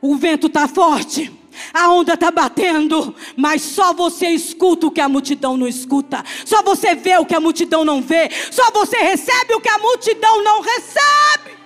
O 0.00 0.16
vento 0.16 0.46
está 0.46 0.68
forte 0.68 1.32
a 1.72 1.90
onda 1.90 2.14
está 2.14 2.30
batendo, 2.30 3.14
mas 3.36 3.62
só 3.62 3.92
você 3.92 4.28
escuta 4.28 4.86
o 4.86 4.90
que 4.90 5.00
a 5.00 5.08
multidão 5.08 5.56
não 5.56 5.66
escuta, 5.66 6.24
só 6.44 6.62
você 6.62 6.94
vê 6.94 7.18
o 7.18 7.26
que 7.26 7.34
a 7.34 7.40
multidão 7.40 7.84
não 7.84 8.00
vê, 8.00 8.30
só 8.50 8.70
você 8.70 8.98
recebe 8.98 9.54
o 9.54 9.60
que 9.60 9.68
a 9.68 9.78
multidão 9.78 10.42
não 10.42 10.60
recebe. 10.60 11.58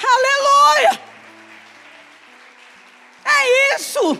Aleluia! 0.00 1.00
É 3.24 3.76
isso. 3.76 4.18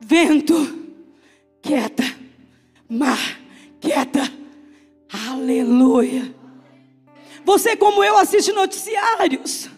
Vento, 0.00 0.90
quieta. 1.62 2.04
Mar, 2.88 3.38
quieta. 3.80 4.30
Aleluia. 5.30 6.34
Você, 7.44 7.76
como 7.76 8.02
eu, 8.02 8.16
assiste 8.16 8.52
noticiários. 8.52 9.68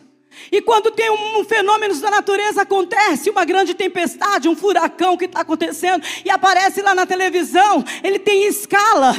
E 0.51 0.63
quando 0.63 0.91
tem 0.91 1.11
um, 1.11 1.41
um 1.41 1.45
fenômeno 1.45 1.95
da 1.97 2.11
natureza 2.11 2.63
acontece, 2.63 3.31
uma 3.31 3.45
grande 3.45 3.75
tempestade, 3.75 4.49
um 4.49 4.57
furacão 4.57 5.17
que 5.17 5.25
está 5.25 5.41
acontecendo, 5.41 6.05
e 6.25 6.31
aparece 6.31 6.81
lá 6.83 6.95
na 6.95 7.05
televisão, 7.07 7.85
ele 8.03 8.19
tem 8.19 8.47
escala. 8.47 9.15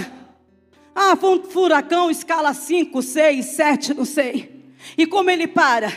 Ah, 0.96 1.16
foi 1.16 1.38
um 1.38 1.44
furacão, 1.44 2.10
escala 2.10 2.54
5, 2.54 3.02
6, 3.02 3.46
7, 3.46 3.94
não 3.94 4.06
sei. 4.06 4.66
E 4.98 5.06
como 5.06 5.30
ele 5.30 5.48
para? 5.48 5.92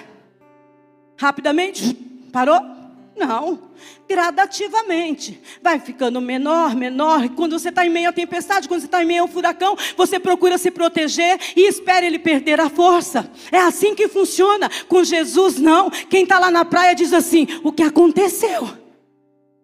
Rapidamente? 1.17 1.95
Parou? 2.33 2.80
Não 3.21 3.71
gradativamente. 4.11 5.41
Vai 5.63 5.79
ficando 5.79 6.21
menor, 6.21 6.75
menor. 6.75 7.29
Quando 7.31 7.57
você 7.57 7.69
está 7.69 7.87
em 7.87 7.91
meio 7.91 8.09
à 8.09 8.13
tempestade, 8.13 8.67
quando 8.67 8.81
você 8.81 8.87
está 8.87 9.01
em 9.01 9.07
meio 9.07 9.23
ao 9.23 9.29
furacão, 9.29 9.77
você 9.97 10.19
procura 10.19 10.59
se 10.59 10.69
proteger 10.69 11.39
e 11.57 11.69
espera 11.69 12.05
ele 12.05 12.19
perder 12.19 12.59
a 12.61 12.69
força. 12.69 13.31
É 13.53 13.59
assim 13.59 13.95
que 13.95 14.09
funciona. 14.09 14.69
Com 14.89 15.05
Jesus, 15.05 15.59
não. 15.59 15.89
Quem 15.89 16.25
está 16.25 16.41
lá 16.41 16.51
na 16.51 16.65
praia 16.65 16.93
diz 16.93 17.13
assim: 17.13 17.47
o 17.63 17.71
que 17.71 17.85
aconteceu? 17.85 18.69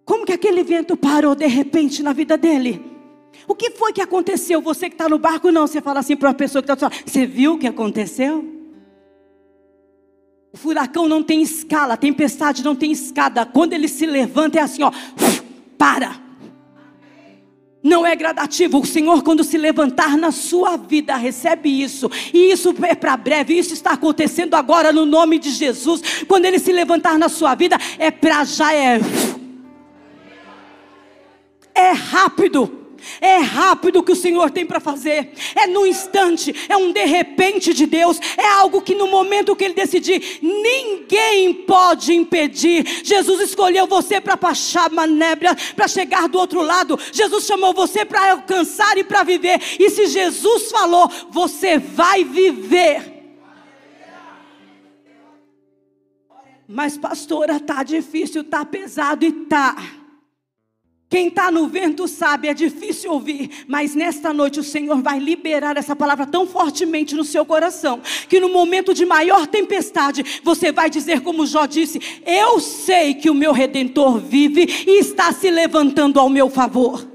Como 0.05 0.25
que 0.25 0.33
aquele 0.33 0.63
vento 0.63 0.97
parou 0.97 1.35
de 1.35 1.49
repente 1.49 2.01
na 2.01 2.13
vida 2.13 2.39
dele? 2.39 2.81
O 3.49 3.55
que 3.55 3.73
foi 3.73 3.93
que 3.93 4.01
aconteceu? 4.01 4.61
Você 4.63 4.89
que 4.89 4.95
está 4.95 5.09
no 5.09 5.19
barco, 5.19 5.51
não. 5.51 5.67
Você 5.67 5.81
fala 5.81 5.99
assim 5.99 6.17
para 6.17 6.29
uma 6.29 6.35
pessoa 6.35 6.63
que 6.63 6.71
está 6.71 6.89
Você 7.05 7.27
viu 7.27 7.55
o 7.55 7.59
que 7.59 7.67
aconteceu? 7.67 8.56
Furacão 10.57 11.09
não 11.09 11.23
tem 11.23 11.43
escala, 11.43 11.97
tempestade 11.97 12.65
não 12.65 12.75
tem 12.75 12.91
escada. 12.91 13.45
Quando 13.45 13.73
ele 13.73 13.89
se 13.89 14.07
levanta, 14.07 14.59
é 14.59 14.63
assim, 14.63 14.83
ó, 14.83 14.91
para. 15.77 16.27
Não 17.83 18.05
é 18.05 18.17
gradativo. 18.17 18.81
O 18.81 18.87
Senhor, 18.87 19.23
quando 19.23 19.45
se 19.45 19.57
levantar 19.57 20.17
na 20.17 20.33
sua 20.33 20.77
vida, 20.77 21.15
recebe 21.15 21.69
isso. 21.69 22.11
E 22.35 22.51
isso 22.51 22.75
é 22.83 22.95
para 22.95 23.17
breve. 23.17 23.57
Isso 23.57 23.75
está 23.75 23.93
acontecendo 23.93 24.55
agora 24.55 24.93
no 24.93 25.07
nome 25.07 25.39
de 25.39 25.51
Jesus. 25.51 26.25
Quando 26.27 26.47
Ele 26.47 26.59
se 26.59 26.73
levantar 26.73 27.17
na 27.17 27.29
sua 27.29 27.55
vida, 27.55 27.79
é 27.99 28.11
para 28.11 28.43
já. 28.45 28.75
É, 28.75 28.99
é 31.75 31.93
rápido. 31.93 32.86
É 33.21 33.39
rápido 33.39 34.01
o 34.01 34.03
que 34.03 34.13
o 34.13 34.17
Senhor 34.17 34.51
tem 34.51 34.67
para 34.67 34.81
fazer. 34.81 35.33
É 35.55 35.67
no 35.67 35.87
instante, 35.87 36.55
é 36.69 36.77
um 36.77 36.93
de 36.93 37.05
repente 37.05 37.73
de 37.73 37.87
Deus. 37.87 38.21
É 38.37 38.47
algo 38.47 38.83
que 38.83 38.95
no 38.95 39.07
momento 39.07 39.57
que 39.57 39.65
Ele 39.65 39.75
decidir, 39.75 40.39
ninguém 40.43 41.53
pode 41.53 42.15
impedir. 42.15 42.87
Jesus 43.05 43.41
escolheu 43.41 43.87
você 43.87 44.21
para 44.21 44.37
passar 44.37 44.91
manébria, 44.91 45.57
para 45.75 45.89
chegar 45.89 46.29
do 46.29 46.39
outro 46.39 46.63
lado. 46.63 46.99
Jesus 47.13 47.45
chamou 47.45 47.73
você 47.73 48.05
para 48.05 48.33
alcançar 48.33 48.97
e 48.99 49.05
para 49.05 49.23
viver. 49.23 49.61
E 49.79 49.91
se 49.91 50.07
Jesus 50.07 50.71
falou, 50.71 51.11
você 51.31 51.79
vai 51.79 52.25
viver. 52.25 53.17
Mas 56.69 56.99
pastora, 56.99 57.61
tá 57.61 57.83
difícil, 57.83 58.43
tá 58.43 58.65
pesado 58.65 59.25
e 59.25 59.33
tá. 59.33 59.77
Quem 61.09 61.29
está 61.29 61.53
no 61.53 61.69
vento 61.69 62.09
sabe, 62.09 62.49
é 62.49 62.55
difícil 62.55 63.13
ouvir, 63.13 63.65
mas 63.69 63.95
nesta 63.95 64.33
noite 64.33 64.59
o 64.59 64.65
Senhor 64.65 65.01
vai 65.01 65.21
liberar 65.21 65.77
essa 65.77 65.95
palavra 65.95 66.27
tão 66.27 66.49
fortemente 66.49 67.15
no 67.15 67.25
seu 67.25 67.47
coração, 67.47 68.01
que 68.29 68.41
no 68.41 68.49
momento 68.49 68.93
de 68.93 69.07
maior 69.07 69.47
tempestade, 69.47 70.41
você 70.43 70.73
vai 70.73 70.91
dizer, 70.91 71.21
como 71.21 71.47
Jó 71.47 71.65
disse: 71.65 72.01
Eu 72.27 72.59
sei 72.59 73.15
que 73.15 73.31
o 73.31 73.35
meu 73.35 73.53
redentor 73.53 74.19
vive 74.19 74.67
e 74.85 74.99
está 74.99 75.33
se 75.33 75.49
levantando 75.49 76.19
ao 76.19 76.29
meu 76.29 76.51
favor. 76.51 77.07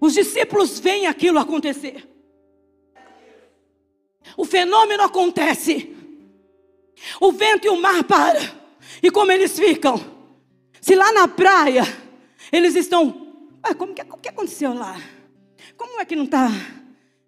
Os 0.00 0.14
discípulos 0.14 0.78
veem 0.78 1.08
aquilo 1.08 1.40
acontecer, 1.40 2.08
o 4.36 4.44
fenômeno 4.44 5.02
acontece, 5.02 5.92
o 7.20 7.32
vento 7.32 7.66
e 7.66 7.68
o 7.68 7.80
mar 7.80 8.04
param, 8.04 8.48
e 9.02 9.10
como 9.10 9.32
eles 9.32 9.58
ficam? 9.58 10.15
Se 10.86 10.94
lá 10.94 11.10
na 11.10 11.26
praia 11.26 11.82
eles 12.52 12.76
estão. 12.76 13.48
Ah, 13.60 13.74
como 13.74 13.92
que, 13.92 14.04
que 14.04 14.28
aconteceu 14.28 14.72
lá? 14.72 14.94
Como 15.76 16.00
é 16.00 16.04
que 16.04 16.14
não 16.14 16.26
está 16.26 16.46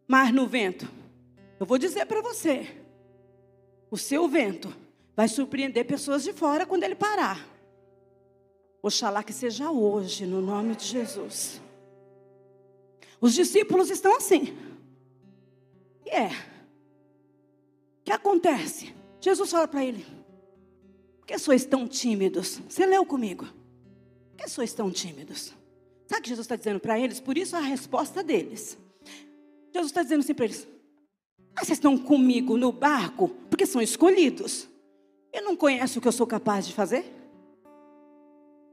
mar 0.07 0.33
no 0.33 0.47
vento? 0.47 0.89
Eu 1.59 1.67
vou 1.67 1.77
dizer 1.77 2.07
para 2.07 2.23
você: 2.23 2.69
o 3.91 3.97
seu 3.97 4.29
vento 4.29 4.73
vai 5.17 5.27
surpreender 5.27 5.85
pessoas 5.85 6.23
de 6.23 6.33
fora 6.33 6.65
quando 6.65 6.85
ele 6.85 6.95
parar. 6.95 7.45
Oxalá 8.81 9.25
que 9.25 9.33
seja 9.33 9.73
hoje, 9.73 10.25
no 10.25 10.41
nome 10.41 10.77
de 10.77 10.85
Jesus. 10.85 11.61
Os 13.21 13.35
discípulos 13.35 13.91
estão 13.91 14.17
assim. 14.17 14.57
E 16.07 16.11
é. 16.11 16.29
O 16.29 18.05
que 18.05 18.13
acontece? 18.13 18.95
Jesus 19.21 19.51
fala 19.51 19.67
para 19.67 19.85
ele: 19.85 20.07
que 21.29 21.39
sois 21.39 21.67
tão 21.67 21.87
tímidos? 21.87 22.59
Você 22.67 22.87
leu 22.87 23.05
comigo. 23.05 23.45
Por 23.45 24.45
que 24.45 24.49
sois 24.49 24.73
tão 24.73 24.91
tímidos? 24.91 25.53
Sabe 26.07 26.21
o 26.21 26.23
que 26.23 26.29
Jesus 26.31 26.47
está 26.47 26.57
dizendo 26.57 26.81
para 26.81 26.99
eles? 26.99 27.21
Por 27.21 27.37
isso 27.37 27.55
a 27.55 27.61
resposta 27.61 28.23
deles. 28.25 28.79
Jesus 29.71 29.91
está 29.91 30.03
dizendo 30.03 30.21
assim 30.21 30.33
para 30.33 30.47
eles: 30.47 30.67
ah, 31.55 31.63
vocês 31.63 31.77
estão 31.77 31.99
comigo 31.99 32.57
no 32.57 32.73
barco 32.73 33.29
porque 33.51 33.67
são 33.67 33.83
escolhidos. 33.83 34.67
E 35.31 35.43
não 35.43 35.55
conhece 35.55 35.99
o 35.99 36.01
que 36.01 36.09
eu 36.09 36.13
sou 36.13 36.27
capaz 36.27 36.67
de 36.67 36.73
fazer? 36.73 37.05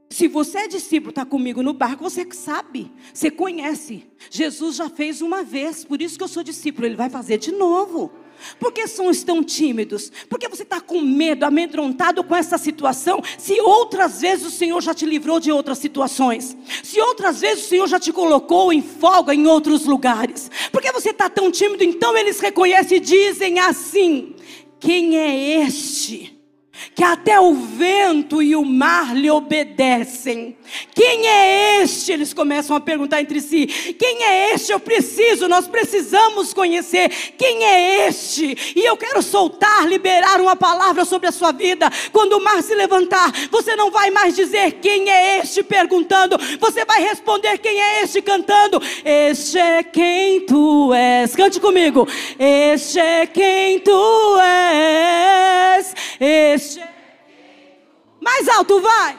Se 0.08 0.26
você 0.26 0.60
é 0.60 0.68
discípulo, 0.68 1.10
está 1.10 1.26
comigo 1.26 1.62
no 1.62 1.74
barco, 1.74 2.02
você 2.02 2.26
sabe, 2.32 2.90
você 3.12 3.30
conhece. 3.30 4.10
Jesus 4.30 4.76
já 4.76 4.88
fez 4.88 5.20
uma 5.20 5.42
vez, 5.42 5.84
por 5.84 6.00
isso 6.00 6.16
que 6.16 6.24
eu 6.24 6.28
sou 6.28 6.42
discípulo, 6.42 6.86
ele 6.86 6.96
vai 6.96 7.10
fazer 7.10 7.36
de 7.36 7.52
novo. 7.52 8.10
Por 8.58 8.72
que 8.72 8.86
são 8.86 9.10
tão 9.24 9.42
tímidos? 9.42 10.10
Por 10.28 10.38
que 10.38 10.48
você 10.48 10.62
está 10.62 10.80
com 10.80 11.00
medo, 11.00 11.44
amedrontado 11.44 12.22
com 12.22 12.34
essa 12.34 12.58
situação? 12.58 13.22
Se 13.38 13.60
outras 13.60 14.20
vezes 14.20 14.46
o 14.46 14.50
Senhor 14.50 14.80
já 14.80 14.94
te 14.94 15.06
livrou 15.06 15.40
de 15.40 15.50
outras 15.50 15.78
situações, 15.78 16.56
se 16.82 17.00
outras 17.00 17.40
vezes 17.40 17.64
o 17.64 17.68
Senhor 17.68 17.86
já 17.86 17.98
te 17.98 18.12
colocou 18.12 18.72
em 18.72 18.82
folga 18.82 19.34
em 19.34 19.46
outros 19.46 19.84
lugares, 19.84 20.50
por 20.70 20.82
que 20.82 20.92
você 20.92 21.10
está 21.10 21.28
tão 21.28 21.50
tímido? 21.50 21.84
Então 21.84 22.16
eles 22.16 22.40
reconhecem 22.40 22.98
e 22.98 23.00
dizem 23.00 23.58
assim: 23.58 24.34
Quem 24.78 25.16
é 25.16 25.62
este? 25.64 26.35
Que 26.94 27.04
até 27.04 27.38
o 27.38 27.54
vento 27.54 28.42
e 28.42 28.56
o 28.56 28.64
mar 28.64 29.14
lhe 29.14 29.30
obedecem. 29.30 30.56
Quem 30.94 31.26
é 31.26 31.82
este? 31.82 32.12
Eles 32.12 32.32
começam 32.32 32.76
a 32.76 32.80
perguntar 32.80 33.20
entre 33.20 33.40
si: 33.40 33.66
quem 33.98 34.24
é 34.24 34.54
este? 34.54 34.72
Eu 34.72 34.80
preciso, 34.80 35.48
nós 35.48 35.66
precisamos 35.66 36.52
conhecer. 36.52 37.08
Quem 37.36 37.64
é 37.64 38.08
este? 38.08 38.74
E 38.74 38.84
eu 38.84 38.96
quero 38.96 39.22
soltar, 39.22 39.86
liberar 39.86 40.40
uma 40.40 40.56
palavra 40.56 41.04
sobre 41.04 41.28
a 41.28 41.32
sua 41.32 41.52
vida. 41.52 41.90
Quando 42.12 42.34
o 42.34 42.42
mar 42.42 42.62
se 42.62 42.74
levantar, 42.74 43.32
você 43.50 43.76
não 43.76 43.90
vai 43.90 44.10
mais 44.10 44.34
dizer 44.34 44.72
quem 44.82 45.10
é 45.10 45.38
este 45.38 45.62
perguntando, 45.62 46.36
você 46.58 46.84
vai 46.84 47.02
responder 47.02 47.58
quem 47.58 47.80
é 47.80 48.02
este 48.02 48.20
cantando. 48.22 48.80
Este 49.04 49.58
é 49.58 49.82
quem 49.82 50.40
tu 50.40 50.92
és. 50.92 51.34
Cante 51.36 51.60
comigo. 51.60 52.06
Este 52.38 52.98
é 52.98 53.26
quem 53.26 53.80
tu 53.80 54.38
és. 54.40 55.94
Este 56.18 56.96
mais 58.20 58.48
alto, 58.48 58.80
vai. 58.80 59.18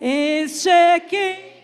Este 0.00 0.68
é 0.68 1.00
quem. 1.00 1.56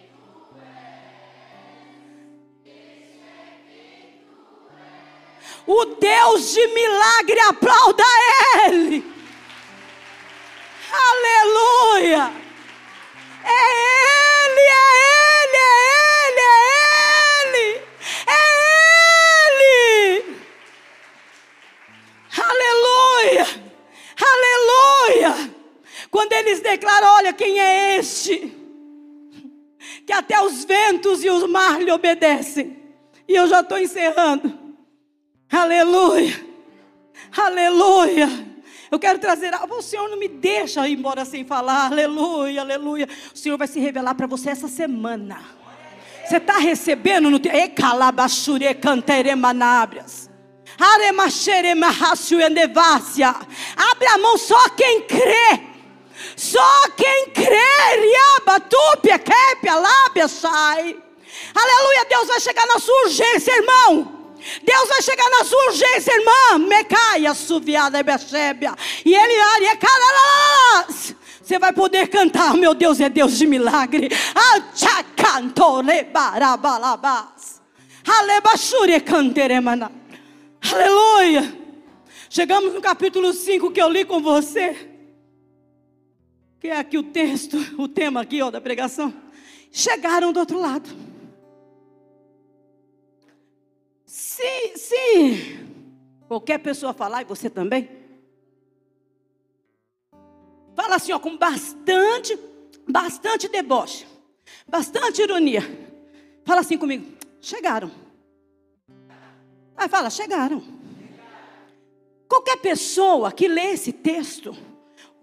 O 5.66 5.84
Deus 5.84 6.52
de 6.52 6.66
milagre, 6.68 7.38
aplauda 7.40 8.02
Ele. 8.66 9.04
Aleluia. 10.90 12.32
É 13.44 13.60
Ele, 14.48 14.60
é 14.60 14.82
Ele, 15.44 15.56
é 15.56 15.96
Ele, 15.96 16.01
Quando 26.12 26.32
eles 26.34 26.60
declaram: 26.60 27.08
Olha 27.14 27.32
quem 27.32 27.58
é 27.58 27.96
este, 27.96 28.54
que 30.06 30.12
até 30.12 30.38
os 30.42 30.62
ventos 30.62 31.24
e 31.24 31.30
o 31.30 31.48
mar 31.48 31.82
lhe 31.82 31.90
obedecem. 31.90 32.76
E 33.26 33.34
eu 33.34 33.48
já 33.48 33.60
estou 33.60 33.78
encerrando. 33.78 34.52
Aleluia! 35.50 36.52
Aleluia! 37.34 38.28
Eu 38.90 38.98
quero 38.98 39.18
trazer 39.18 39.54
algo. 39.54 39.76
O 39.76 39.82
Senhor 39.82 40.10
não 40.10 40.18
me 40.18 40.28
deixa 40.28 40.86
ir 40.86 40.98
embora 40.98 41.24
sem 41.24 41.46
falar. 41.46 41.86
Aleluia, 41.86 42.60
aleluia. 42.60 43.08
O 43.34 43.38
Senhor 43.38 43.56
vai 43.56 43.66
se 43.66 43.80
revelar 43.80 44.14
para 44.14 44.26
você 44.26 44.50
essa 44.50 44.68
semana. 44.68 45.40
Você 46.26 46.36
está 46.36 46.58
recebendo 46.58 47.30
no 47.30 47.40
teu. 47.40 47.52
Abre 47.52 47.72
a 54.08 54.18
mão 54.18 54.36
só 54.36 54.68
quem 54.70 55.06
crê. 55.06 55.71
Só 56.42 56.88
quem 56.96 57.28
crer, 57.28 58.04
Yabatúpia, 58.04 59.16
Képia, 59.16 59.76
Lábia, 59.76 60.26
sai. 60.26 60.96
Aleluia, 61.54 62.04
Deus 62.06 62.26
vai 62.26 62.40
chegar 62.40 62.66
na 62.66 62.80
sua 62.80 63.04
urgência, 63.04 63.56
irmão. 63.56 64.32
Deus 64.64 64.88
vai 64.88 65.00
chegar 65.02 65.30
na 65.30 65.44
sua 65.44 65.66
urgência, 65.68 66.12
irmã. 66.12 66.66
Mecaia, 66.66 67.32
suviada 67.32 68.00
e. 68.00 68.74
E 69.04 69.14
ele 69.14 69.40
aria, 69.40 69.76
caralás. 69.76 71.14
Você 71.40 71.60
vai 71.60 71.72
poder 71.72 72.08
cantar, 72.08 72.54
meu 72.54 72.74
Deus 72.74 73.00
é 73.00 73.08
Deus 73.08 73.38
de 73.38 73.46
milagre. 73.46 74.08
Aleluia. 80.72 81.56
Chegamos 82.28 82.74
no 82.74 82.80
capítulo 82.80 83.32
5 83.32 83.70
que 83.70 83.80
eu 83.80 83.88
li 83.88 84.04
com 84.04 84.20
você. 84.20 84.91
Que 86.62 86.68
é 86.68 86.78
aqui 86.78 86.96
o 86.96 87.02
texto, 87.02 87.56
o 87.76 87.88
tema 87.88 88.20
aqui 88.20 88.40
ó, 88.40 88.48
da 88.48 88.60
pregação. 88.60 89.12
Chegaram 89.72 90.32
do 90.32 90.38
outro 90.38 90.60
lado. 90.60 90.88
Se, 94.06 94.78
se 94.78 95.58
qualquer 96.28 96.58
pessoa 96.58 96.94
falar, 96.94 97.22
e 97.22 97.24
você 97.24 97.50
também, 97.50 97.90
fala 100.76 100.94
assim, 100.94 101.10
ó, 101.10 101.18
com 101.18 101.36
bastante, 101.36 102.38
bastante 102.88 103.48
deboche, 103.48 104.06
bastante 104.64 105.20
ironia. 105.20 105.62
Fala 106.44 106.60
assim 106.60 106.78
comigo, 106.78 107.12
chegaram. 107.40 107.90
Aí 109.76 109.88
fala, 109.88 110.10
chegaram. 110.10 110.62
Qualquer 112.28 112.58
pessoa 112.58 113.32
que 113.32 113.48
lê 113.48 113.72
esse 113.72 113.92
texto, 113.92 114.56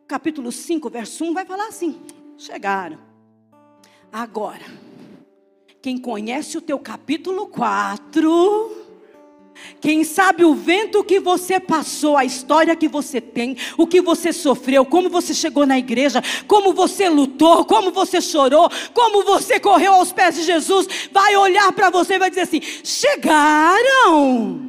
capítulo 0.09 0.51
5, 0.51 0.89
verso 0.89 1.23
1, 1.23 1.33
vai 1.35 1.45
falar 1.45 1.67
assim: 1.67 2.01
chegaram. 2.35 2.97
Agora, 4.11 4.65
quem 5.83 5.99
conhece 5.99 6.57
o 6.57 6.61
teu 6.61 6.79
capítulo 6.79 7.45
4, 7.45 8.71
quem 9.79 10.03
sabe 10.03 10.43
o 10.43 10.55
vento 10.55 11.03
que 11.03 11.19
você 11.19 11.59
passou, 11.59 12.17
a 12.17 12.25
história 12.25 12.75
que 12.75 12.87
você 12.87 13.21
tem, 13.21 13.55
o 13.77 13.85
que 13.85 14.01
você 14.01 14.33
sofreu, 14.33 14.83
como 14.83 15.09
você 15.09 15.31
chegou 15.31 15.67
na 15.67 15.77
igreja, 15.77 16.23
como 16.47 16.73
você 16.73 17.07
lutou, 17.07 17.63
como 17.65 17.91
você 17.91 18.19
chorou, 18.19 18.67
como 18.95 19.23
você 19.23 19.59
correu 19.59 19.93
aos 19.93 20.11
pés 20.11 20.33
de 20.33 20.41
Jesus, 20.41 20.87
vai 21.11 21.35
olhar 21.35 21.71
para 21.71 21.91
você 21.91 22.15
e 22.15 22.19
vai 22.19 22.31
dizer 22.31 22.41
assim: 22.41 22.61
chegaram. 22.83 24.67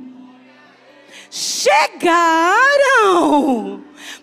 Chegaram 1.31 2.51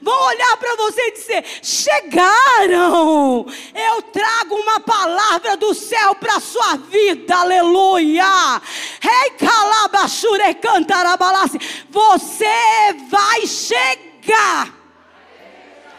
vão 0.02 0.26
olhar 0.28 0.58
para 0.58 0.76
você 0.76 1.02
e 1.02 1.12
dizer: 1.12 1.46
chegaram. 1.62 3.46
Eu 3.74 4.02
trago 4.02 4.56
uma 4.56 4.80
palavra 4.80 5.58
do 5.58 5.74
céu 5.74 6.16
para 6.16 6.38
a 6.38 6.40
sua 6.40 6.78
vida, 6.78 7.36
aleluia. 7.36 8.62
Rei 9.00 9.32
calabachure 9.32 10.54
cantarabalassi. 10.56 11.60
Você 11.90 12.46
vai 13.10 13.46
chegar. 13.48 14.78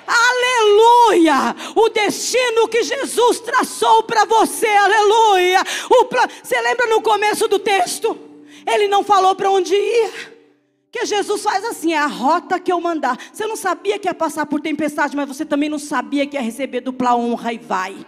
Aleluia! 0.09 1.55
O 1.75 1.91
destino 1.91 2.67
que 2.67 2.83
Jesus 2.83 3.41
traçou 3.41 4.05
para 4.05 4.25
você, 4.25 4.67
aleluia! 4.67 5.63
O 5.91 6.07
plan... 6.07 6.27
Você 6.43 6.59
lembra 6.63 6.87
no 6.87 7.03
começo 7.03 7.47
do 7.47 7.59
texto? 7.59 8.19
Ele 8.67 8.89
não 8.89 9.05
falou 9.05 9.35
para 9.35 9.51
onde 9.51 9.75
ia. 9.75 10.38
Que 10.91 11.05
Jesus 11.05 11.43
faz 11.43 11.65
assim, 11.65 11.93
é 11.93 11.99
a 11.99 12.07
rota 12.07 12.59
que 12.59 12.73
eu 12.73 12.81
mandar. 12.81 13.19
Você 13.33 13.47
não 13.47 13.57
sabia 13.57 13.99
que 13.99 14.09
ia 14.09 14.15
passar 14.15 14.47
por 14.47 14.61
tempestade, 14.61 15.15
mas 15.15 15.29
você 15.29 15.45
também 15.45 15.69
não 15.69 15.79
sabia 15.79 16.27
que 16.27 16.37
ia 16.37 16.43
receber 16.43 16.81
dupla 16.81 17.15
honra 17.15 17.53
e 17.53 17.59
vai. 17.59 18.07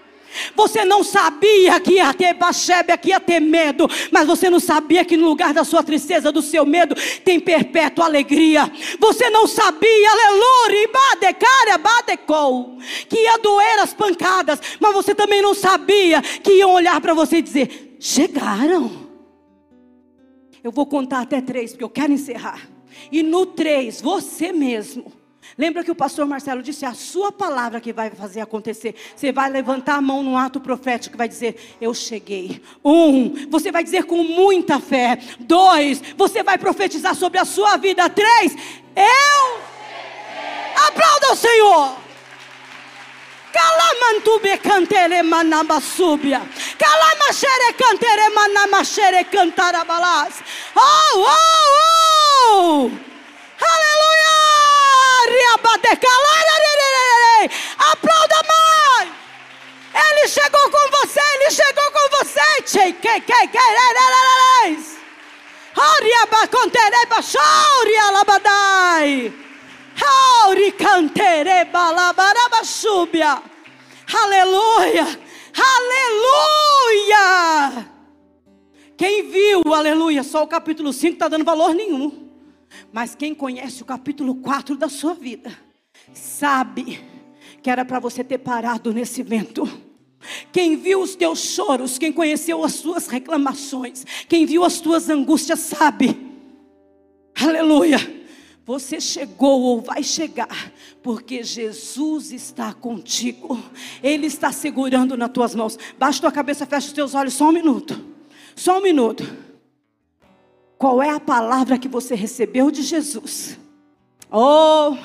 Você 0.54 0.84
não 0.84 1.02
sabia 1.02 1.80
que 1.80 1.94
ia 1.94 2.14
ter 2.14 2.34
Bachebe, 2.34 2.96
que 2.98 3.08
ia 3.08 3.20
ter 3.20 3.40
medo, 3.40 3.88
mas 4.10 4.26
você 4.26 4.48
não 4.48 4.60
sabia 4.60 5.04
que 5.04 5.16
no 5.16 5.26
lugar 5.26 5.52
da 5.52 5.64
sua 5.64 5.82
tristeza, 5.82 6.30
do 6.30 6.40
seu 6.40 6.64
medo, 6.64 6.94
tem 7.24 7.40
perpétua 7.40 8.04
alegria. 8.04 8.70
Você 8.98 9.28
não 9.30 9.46
sabia, 9.46 10.10
aleluia, 10.10 10.88
badecou, 11.78 12.78
que 13.08 13.16
ia 13.16 13.38
doer 13.38 13.80
as 13.80 13.92
pancadas, 13.92 14.60
mas 14.78 14.94
você 14.94 15.14
também 15.14 15.42
não 15.42 15.54
sabia 15.54 16.22
que 16.22 16.52
iam 16.52 16.72
olhar 16.72 17.00
para 17.00 17.14
você 17.14 17.38
e 17.38 17.42
dizer: 17.42 17.96
chegaram. 17.98 18.99
Eu 20.62 20.70
vou 20.70 20.86
contar 20.86 21.20
até 21.20 21.40
três, 21.40 21.72
porque 21.72 21.84
eu 21.84 21.90
quero 21.90 22.12
encerrar. 22.12 22.68
E 23.10 23.22
no 23.22 23.46
três, 23.46 24.00
você 24.00 24.52
mesmo. 24.52 25.12
Lembra 25.56 25.82
que 25.82 25.90
o 25.90 25.94
pastor 25.94 26.26
Marcelo 26.26 26.62
disse: 26.62 26.84
é 26.84 26.88
a 26.88 26.94
sua 26.94 27.32
palavra 27.32 27.80
que 27.80 27.92
vai 27.92 28.10
fazer 28.10 28.40
acontecer. 28.40 28.94
Você 29.14 29.32
vai 29.32 29.50
levantar 29.50 29.96
a 29.96 30.00
mão 30.00 30.22
num 30.22 30.36
ato 30.36 30.60
profético 30.60 31.16
e 31.16 31.18
vai 31.18 31.28
dizer: 31.28 31.76
Eu 31.80 31.94
cheguei. 31.94 32.62
Um, 32.84 33.48
você 33.48 33.72
vai 33.72 33.82
dizer 33.82 34.04
com 34.04 34.22
muita 34.22 34.78
fé. 34.78 35.18
Dois, 35.40 36.02
você 36.16 36.42
vai 36.42 36.58
profetizar 36.58 37.14
sobre 37.14 37.38
a 37.38 37.44
sua 37.44 37.76
vida. 37.76 38.08
Três, 38.08 38.54
eu. 38.96 39.60
Aplauda 40.86 41.32
o 41.32 41.36
Senhor. 41.36 42.09
Calamantube 43.52 44.58
cantere 44.58 45.22
manabasúbia. 45.22 46.40
Calamashere 46.78 47.74
cantere 47.76 48.28
manamashere 48.30 49.24
cantarabalas. 49.24 50.34
Oh, 50.74 51.14
oh, 51.16 51.68
oh! 52.46 52.90
Aleluia! 53.72 54.36
Riabate 55.32 55.96
calara. 55.96 56.50
Aplauda 57.92 58.40
mais! 58.50 59.08
Ele 59.92 60.28
chegou 60.28 60.70
com 60.70 60.90
você, 60.90 61.20
ele 61.34 61.50
chegou 61.50 61.90
com 61.90 62.08
você. 62.18 62.62
Tchei, 62.62 62.92
que, 62.92 63.20
que, 63.20 63.46
que, 63.48 63.60
Oriaba 65.76 66.46
contereba, 66.48 67.22
chauria 67.22 68.10
labadai. 72.70 73.42
Aleluia! 74.12 75.06
Aleluia! 75.76 77.20
Quem 78.96 79.30
viu, 79.30 79.62
aleluia, 79.74 80.22
só 80.22 80.42
o 80.42 80.46
capítulo 80.46 80.92
5 80.92 81.14
está 81.14 81.28
dando 81.28 81.44
valor 81.44 81.74
nenhum. 81.74 82.28
Mas 82.92 83.14
quem 83.14 83.35
conhece 83.35 83.83
o 83.83 83.87
capítulo 83.87 84.37
4 84.37 84.76
da 84.76 84.88
sua 84.88 85.14
vida, 85.14 85.52
sabe 86.12 87.00
que 87.62 87.70
era 87.70 87.85
para 87.85 87.98
você 87.98 88.22
ter 88.22 88.38
parado 88.38 88.92
nesse 88.92 89.22
vento. 89.22 89.68
Quem 90.52 90.76
viu 90.76 91.00
os 91.00 91.16
teus 91.16 91.38
choros, 91.40 91.98
quem 91.98 92.12
conheceu 92.12 92.62
as 92.64 92.80
tuas 92.80 93.06
reclamações, 93.06 94.04
quem 94.28 94.44
viu 94.44 94.64
as 94.64 94.80
tuas 94.80 95.09
angústias, 95.09 95.61
sabe. 95.61 96.16
Aleluia 97.35 98.19
você 98.70 99.00
chegou 99.00 99.62
ou 99.62 99.80
vai 99.80 100.00
chegar, 100.00 100.72
porque 101.02 101.42
Jesus 101.42 102.30
está 102.30 102.72
contigo. 102.72 103.61
Ele 104.00 104.28
está 104.28 104.52
segurando 104.52 105.16
nas 105.16 105.33
tuas 105.33 105.56
mãos. 105.56 105.76
Baixa 105.98 106.20
tua 106.20 106.30
cabeça, 106.30 106.64
fecha 106.64 106.87
os 106.87 106.92
teus 106.92 107.16
olhos 107.16 107.35
só 107.35 107.48
um 107.48 107.52
minuto. 107.52 108.00
Só 108.54 108.78
um 108.78 108.80
minuto. 108.80 109.28
Qual 110.78 111.02
é 111.02 111.11
a 111.11 111.18
palavra 111.18 111.78
que 111.78 111.88
você 111.88 112.14
recebeu 112.14 112.70
de 112.70 112.83
Jesus? 112.83 113.59
Oh, 114.30 114.96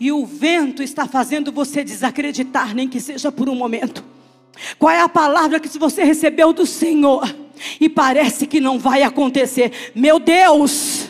e 0.00 0.10
o 0.10 0.26
vento 0.26 0.82
está 0.82 1.06
fazendo 1.06 1.52
você 1.52 1.84
desacreditar, 1.84 2.74
nem 2.74 2.88
que 2.88 2.98
seja 2.98 3.30
por 3.30 3.48
um 3.48 3.54
momento. 3.54 4.04
Qual 4.80 4.90
é 4.90 5.00
a 5.00 5.08
palavra 5.08 5.60
que 5.60 5.68
você 5.78 6.02
recebeu 6.02 6.52
do 6.52 6.66
Senhor 6.66 7.32
e 7.80 7.88
parece 7.88 8.48
que 8.48 8.58
não 8.58 8.80
vai 8.80 9.04
acontecer? 9.04 9.92
Meu 9.94 10.18
Deus! 10.18 11.03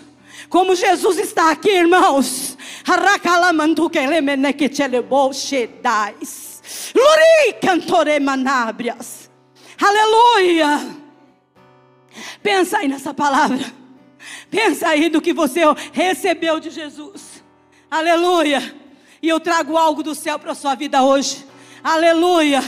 Como 0.55 0.77
Jesus 0.77 1.19
está 1.19 1.51
aqui, 1.51 1.69
irmãos. 1.69 2.57
Aleluia. 9.83 10.97
Pensa 12.41 12.79
aí 12.79 12.87
nessa 12.87 13.13
palavra. 13.13 13.59
Pensa 14.49 14.91
aí 14.91 15.09
do 15.09 15.21
que 15.21 15.33
você 15.33 15.63
recebeu 15.93 16.61
de 16.61 16.71
Jesus. 16.71 17.43
Aleluia. 17.91 18.77
E 19.21 19.29
eu 19.29 19.41
trago 19.41 19.77
algo 19.77 20.05
do 20.05 20.15
céu 20.15 20.39
para 20.39 20.53
a 20.53 20.55
sua 20.55 20.77
vida 20.77 21.03
hoje. 21.03 21.45
Aleluia. 21.83 22.63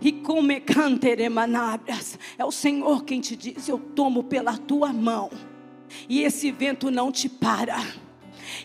E 0.00 0.10
como 0.10 0.50
é 0.50 0.58
o 2.44 2.50
Senhor 2.50 3.04
quem 3.04 3.20
te 3.20 3.36
diz: 3.36 3.68
Eu 3.68 3.78
tomo 3.78 4.24
pela 4.24 4.58
tua 4.58 4.92
mão 4.92 5.30
e 6.08 6.22
esse 6.22 6.50
vento 6.50 6.90
não 6.90 7.10
te 7.10 7.28
para. 7.28 7.76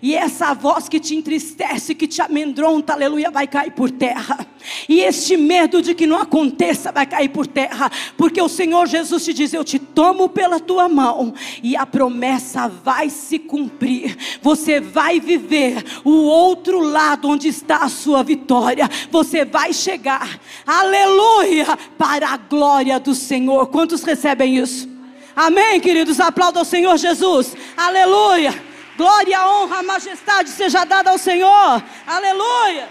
E 0.01 0.15
essa 0.15 0.53
voz 0.53 0.87
que 0.87 0.99
te 0.99 1.15
entristece, 1.15 1.95
que 1.95 2.07
te 2.07 2.21
amedronta, 2.21 2.93
aleluia, 2.93 3.31
vai 3.31 3.47
cair 3.47 3.71
por 3.71 3.89
terra. 3.89 4.45
E 4.87 4.99
este 4.99 5.35
medo 5.37 5.81
de 5.81 5.95
que 5.95 6.05
não 6.05 6.17
aconteça 6.17 6.91
vai 6.91 7.05
cair 7.05 7.29
por 7.29 7.47
terra, 7.47 7.89
porque 8.15 8.41
o 8.41 8.49
Senhor 8.49 8.85
Jesus 8.87 9.23
te 9.23 9.33
diz: 9.33 9.53
Eu 9.53 9.63
te 9.63 9.79
tomo 9.79 10.29
pela 10.29 10.59
tua 10.59 10.87
mão, 10.87 11.33
e 11.63 11.75
a 11.75 11.85
promessa 11.85 12.67
vai 12.67 13.09
se 13.09 13.39
cumprir. 13.39 14.15
Você 14.41 14.79
vai 14.79 15.19
viver 15.19 15.83
o 16.03 16.11
outro 16.11 16.79
lado 16.79 17.29
onde 17.29 17.47
está 17.47 17.77
a 17.77 17.89
sua 17.89 18.23
vitória. 18.23 18.89
Você 19.09 19.45
vai 19.45 19.73
chegar, 19.73 20.39
aleluia, 20.65 21.65
para 21.97 22.29
a 22.29 22.37
glória 22.37 22.99
do 22.99 23.15
Senhor. 23.15 23.67
Quantos 23.67 24.03
recebem 24.03 24.57
isso? 24.57 24.96
Amém, 25.37 25.79
queridos? 25.79 26.19
Aplauda 26.19 26.57
ao 26.57 26.65
Senhor 26.65 26.97
Jesus. 26.97 27.55
Aleluia. 27.77 28.59
Glória, 28.97 29.47
honra, 29.47 29.83
majestade 29.83 30.49
seja 30.49 30.83
dada 30.83 31.11
ao 31.11 31.19
Senhor. 31.19 31.83
Aleluia. 32.07 32.89